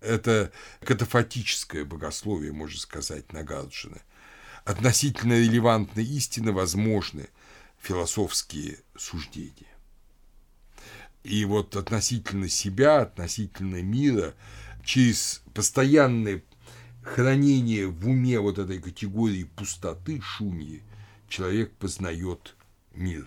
[0.00, 0.52] это
[0.84, 3.98] катафатическое богословие, можно сказать, Нагарджина.
[4.64, 7.28] Относительно релевантной истины возможны
[7.80, 9.76] философские суждения.
[11.22, 14.34] И вот относительно себя, относительно мира,
[14.84, 16.42] через постоянное
[17.06, 20.82] хранение в уме вот этой категории пустоты шуньи
[21.28, 22.56] человек познает
[22.94, 23.26] мир.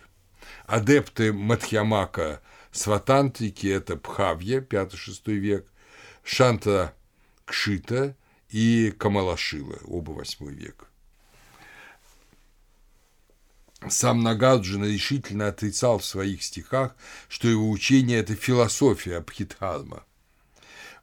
[0.66, 5.68] Адепты Мадхьямака Сватантрики– это Пхавья, 5-6 век,
[6.24, 6.94] Шанта
[7.46, 8.16] Кшита
[8.50, 10.88] и Камалашила, оба 8 век.
[13.88, 16.96] Сам Нагарджуна решительно отрицал в своих стихах,
[17.30, 20.04] что его учение– это философия Абхидхарма.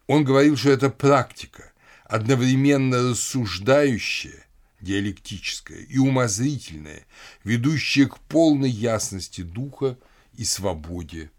[0.06, 1.72] Он говорил, что это практика–
[2.08, 4.44] одновременно рассуждающее,
[4.80, 7.06] диалектическое и умозрительное,
[7.44, 9.98] ведущее к полной ясности духа
[10.34, 11.30] и свободе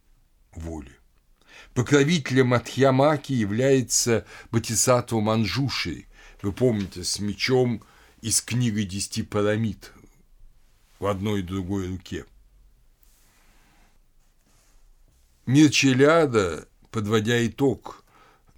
[0.54, 0.92] воли.
[1.74, 6.06] Покровителем Атхьямаки является Батисатва Манджуши,
[6.42, 7.84] вы помните, с мечом
[8.22, 9.92] из книги «Десяти пирамид»
[11.00, 12.26] в одной и другой руке.
[15.46, 18.04] Мир Челяда, подводя итог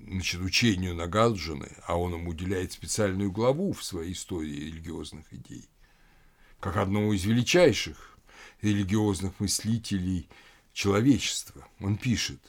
[0.09, 5.69] значит, учению Нагарджуны, а он ему уделяет специальную главу в своей истории религиозных идей,
[6.59, 8.17] как одному из величайших
[8.61, 10.27] религиозных мыслителей
[10.73, 11.67] человечества.
[11.79, 12.39] Он пишет,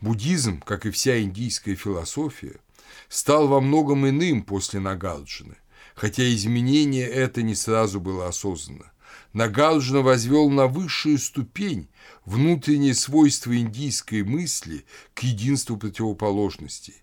[0.00, 2.60] буддизм, как и вся индийская философия,
[3.08, 5.56] стал во многом иным после Нагарджуны,
[5.94, 8.90] хотя изменение это не сразу было осознано.
[9.34, 11.88] Нагарджуна возвел на высшую ступень
[12.24, 16.94] внутренние свойства индийской мысли к единству противоположностей–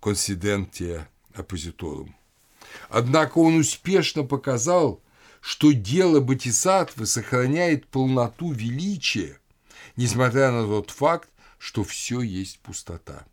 [0.00, 2.14] консидентия оппозиторум.
[2.88, 5.00] Однако он успешно показал,
[5.40, 9.38] что дело Батисатвы сохраняет полноту величия,
[9.96, 11.28] несмотря на тот факт,
[11.58, 13.24] что все есть пустота.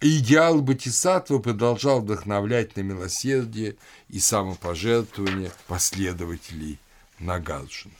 [0.00, 3.76] Идеал Батисатвы продолжал вдохновлять на милосердие
[4.08, 6.78] и самопожертвование последователей
[7.18, 7.94] Нагарджуна.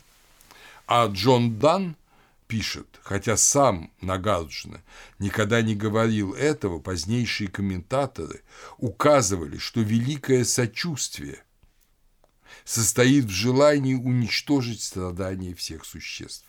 [0.87, 1.97] А Джон Дан
[2.47, 4.83] пишет, хотя сам Нагарджуна
[5.19, 8.43] никогда не говорил этого, позднейшие комментаторы
[8.79, 11.43] указывали, что великое сочувствие
[12.65, 16.47] состоит в желании уничтожить страдания всех существ.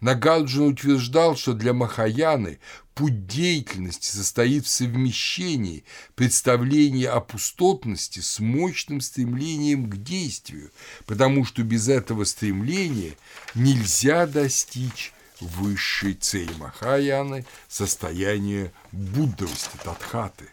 [0.00, 2.58] Нагарджуна утверждал, что для Махаяны
[2.94, 5.84] путь деятельности состоит в совмещении
[6.14, 10.70] представления о пустотности с мощным стремлением к действию,
[11.06, 13.14] потому что без этого стремления
[13.54, 15.12] нельзя достичь
[15.44, 20.48] высшей цели Махаяны– состояния буддовости, татхаты.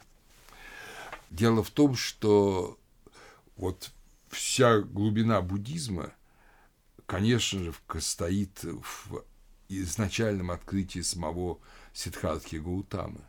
[1.30, 2.78] Дело в том, что
[3.56, 3.92] вот
[4.30, 6.14] вся глубина буддизма,
[7.06, 9.24] конечно же, стоит в
[9.70, 11.60] изначальном открытии самого
[11.94, 13.22] Сиддхартхи Гаутамы,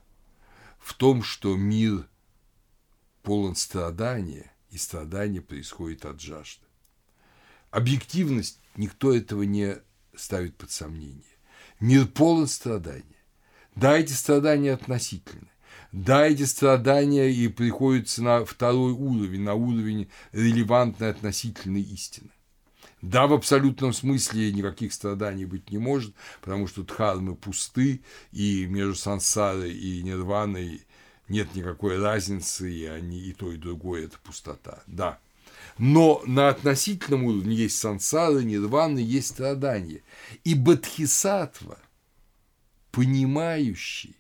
[0.79, 2.09] в том, что мир
[3.23, 6.65] полон страдания, и страдание происходит от жажды.
[7.71, 9.77] Объективность никто этого не
[10.17, 11.32] ставит под сомнение.
[11.83, 13.03] Мир полон страданий.
[13.75, 15.49] Да, эти страдания относительны.
[15.91, 22.31] Да, эти страдания и приходятся на второй уровень, на уровень релевантной относительной истины.
[23.01, 28.95] Да, в абсолютном смысле никаких страданий быть не может, потому что дхармы пусты, и между
[28.95, 30.83] сансарой и нирваной
[31.27, 34.85] нет никакой разницы, и они и то, и другое– это пустота.
[34.87, 35.19] Да.
[35.79, 40.03] Но на относительном уровне есть сансара, нирвана, есть страдания.
[40.45, 41.79] И бодхисаттва,
[42.91, 44.17] понимающий,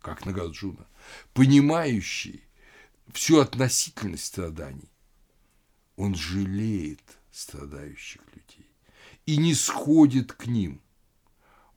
[0.00, 0.86] как Нагарджуна,
[1.34, 2.42] понимающий
[3.12, 4.90] всю относительность страданий,
[5.96, 8.70] он жалеет страдающих людей
[9.26, 10.80] и не сходит к ним.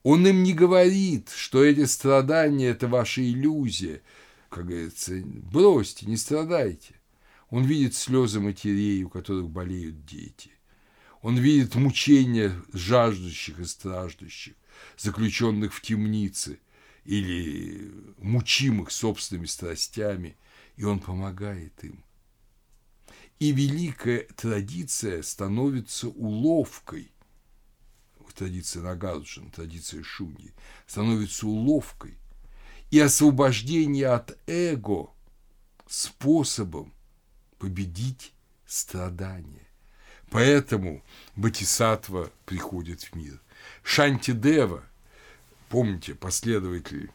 [0.03, 4.01] Он им не говорит, что эти страдания– это ваша иллюзия.
[4.49, 7.00] Как говорится, бросьте, не страдайте.
[7.51, 10.51] Он видит слезы матерей, у которых болеют дети.
[11.21, 14.55] Он видит мучения жаждущих и страждущих,
[14.97, 16.59] заключенных в темнице
[17.03, 20.37] или мучимых собственными страстями,
[20.77, 22.03] и он помогает им.
[23.39, 27.11] И великая традиция становится уловкой,
[28.33, 30.53] традиция Нагарджина, традиция Шунги,
[30.87, 32.17] становится уловкой,
[32.91, 35.09] и освобождение от эго
[35.87, 36.93] способом
[37.61, 38.33] победить
[38.65, 39.67] страдания.
[40.31, 41.03] Поэтому
[41.35, 43.39] Батисатва приходит в мир.
[43.83, 44.83] Шантидева,
[45.69, 47.11] помните, последователь,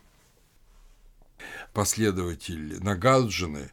[1.72, 3.72] последователь Нагарджины,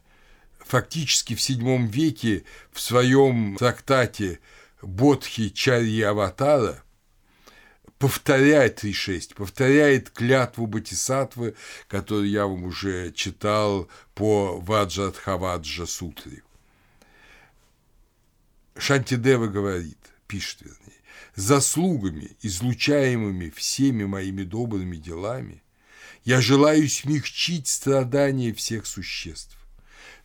[0.58, 4.40] фактически в VII веке в своем трактате
[4.82, 6.82] Бодхи Чарьи Аватара
[8.00, 11.54] повторяет 3.6, повторяет клятву Батисатвы,
[11.86, 16.42] которую я вам уже читал по Ваджатхаваджа Сутре.
[18.76, 21.00] Шантидева говорит, пишет вернее,
[21.36, 25.62] заслугами, излучаемыми всеми моими добрыми делами,
[26.24, 29.56] я желаю смягчить страдания всех существ.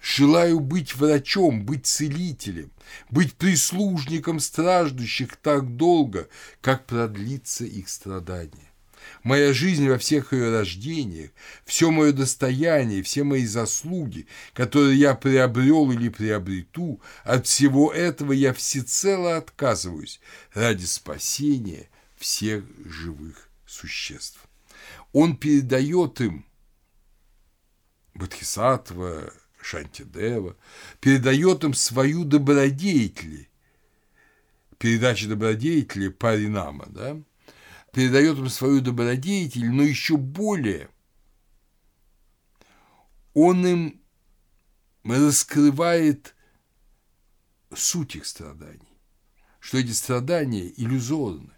[0.01, 2.71] Желаю быть врачом, быть целителем,
[3.09, 6.30] быть прислужником страждущих так долго,
[6.61, 8.68] как продлится их страдание.
[9.23, 11.31] Моя жизнь во всех ее рождениях,
[11.65, 18.53] все мое достояние, все мои заслуги, которые я приобрел или приобрету, от всего этого я
[18.53, 20.19] всецело отказываюсь
[20.53, 24.40] ради спасения всех живых существ.
[25.14, 26.45] Он передает им
[28.14, 30.56] Бодхисаттва, Шантидева,
[30.99, 33.49] передает им свою добродетель,
[34.77, 37.22] передача добродетели Паринама, да,
[37.91, 40.89] передает им свою добродетель, но еще более
[43.33, 44.01] он им
[45.03, 46.35] раскрывает
[47.73, 48.97] суть их страданий,
[49.59, 51.51] что эти страдания иллюзорны.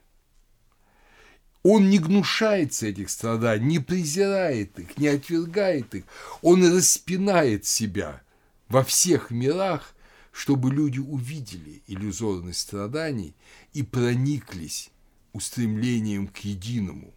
[1.63, 6.05] Он не гнушается этих страданий, не презирает их, не отвергает их.
[6.41, 8.21] Он распинает себя
[8.67, 9.95] во всех мирах,
[10.31, 13.35] чтобы люди увидели иллюзорность страданий
[13.73, 14.89] и прониклись
[15.33, 17.13] устремлением к единому,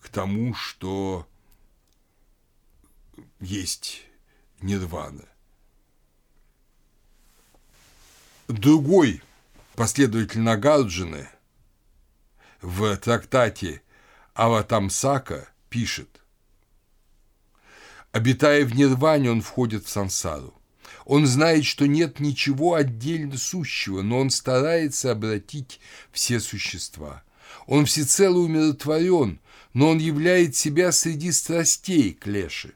[0.00, 1.26] к тому, что
[3.40, 4.02] есть
[4.60, 5.28] нирвана.
[8.48, 9.22] Другой
[9.74, 11.28] последователь Нагарджины
[12.60, 13.82] в трактате
[14.34, 16.24] Аватамсака пишет,
[18.14, 20.54] Обитая в нирване, он входит в сансару.
[21.04, 25.80] Он знает, что нет ничего отдельно сущего, но он старается обратить
[26.12, 27.24] все существа.
[27.66, 29.40] Он всецело умиротворен,
[29.72, 32.74] но он являет себя среди страстей клеши.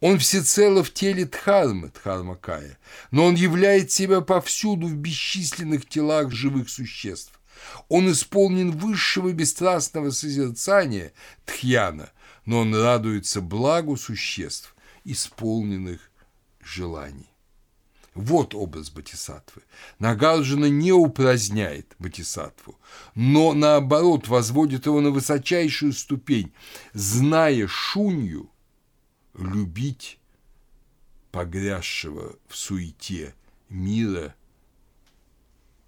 [0.00, 2.78] Он всецело в теле Дхармы, Дхармакая,
[3.10, 7.32] но он являет себя повсюду в бесчисленных телах живых существ.
[7.88, 11.12] Он исполнен высшего бесстрастного созерцания
[11.46, 12.10] Тхьяна,
[12.44, 14.74] но он радуется благу существ,
[15.04, 16.10] исполненных
[16.62, 17.33] желаний.
[18.14, 19.62] Вот образ Батисатвы.
[19.98, 22.78] Нагарджуна не упраздняет Батисатву,
[23.16, 26.52] но наоборот возводит его на высочайшую ступень,
[26.92, 28.50] зная шунью
[29.36, 30.20] любить
[31.32, 33.34] погрязшего в суете
[33.68, 34.36] мира,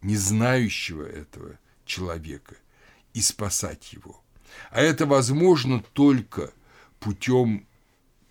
[0.02, 2.56] не знающего этого человека,
[3.14, 4.20] и спасать его.
[4.70, 6.52] А это возможно только
[6.98, 7.68] путем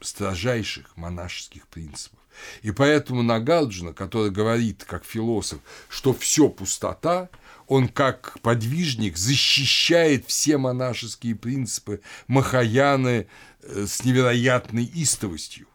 [0.01, 2.19] строжайших монашеских принципов.
[2.61, 5.59] И поэтому Нагарджуна, который говорит как философ,
[5.89, 7.29] что все пустота,
[7.67, 13.27] он как подвижник защищает все монашеские принципы Махаяны
[13.61, 15.67] э, с невероятной истовостью,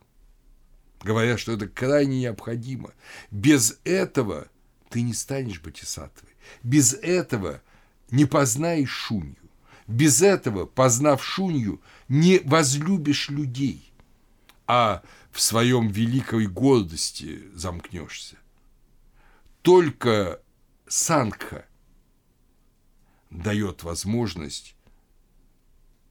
[1.03, 2.93] говоря, что это крайне необходимо.
[3.31, 4.49] Без этого
[4.89, 6.31] ты не станешь бодхисаттвой.
[6.63, 7.63] Без этого
[8.11, 9.37] не познаешь шунью.
[9.87, 13.93] Без этого, познав шунью, не возлюбишь людей,
[14.67, 18.37] а в своем великой гордости замкнешься.
[19.63, 20.41] Только
[20.87, 21.67] сангха
[23.31, 24.75] дает возможность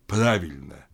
[0.07, 0.85] правильно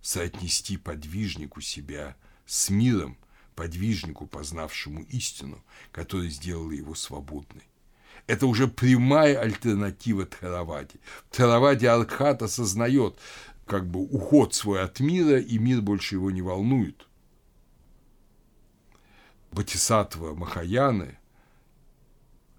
[0.00, 3.18] соотнести подвижнику себя с миром,
[3.56, 7.64] подвижнику, познавшему истину, который сделал его свободной.
[8.26, 10.98] Это уже прямая альтернатива Тхараваде.
[11.30, 13.18] Тхараваде Архат осознает
[13.66, 17.08] как бы уход свой от мира, и мир больше его не волнует–
[19.54, 21.16] Батисатва Махаяны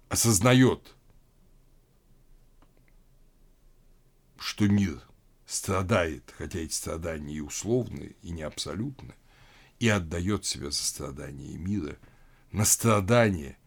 [0.08, 0.94] осознает,
[4.38, 5.02] что мир
[5.44, 9.14] страдает, хотя эти страдания и условны, и не абсолютны,
[9.78, 11.98] и отдает себя за страдания мира
[12.50, 13.58] на страдания,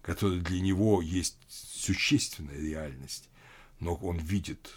[0.00, 3.28] которые для него есть существенная реальность,
[3.78, 4.72] но он видит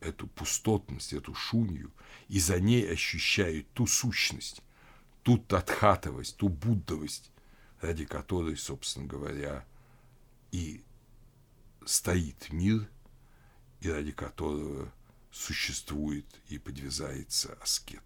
[0.00, 1.92] эту пустотность, эту шунью,
[2.28, 4.62] и за ней ощущает ту сущность,
[5.22, 7.31] ту татхатовость, ту буддовость,
[7.82, 9.66] ради которой, собственно говоря,
[10.52, 10.84] и
[11.84, 12.88] стоит мир,
[13.80, 14.92] и ради которого
[15.32, 18.04] существует и подвязается аскет.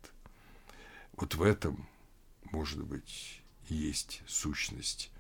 [1.13, 1.89] Вот в этом,
[2.45, 5.11] может быть, есть сущность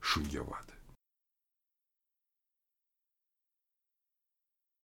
[0.00, 0.75] Шуньявада.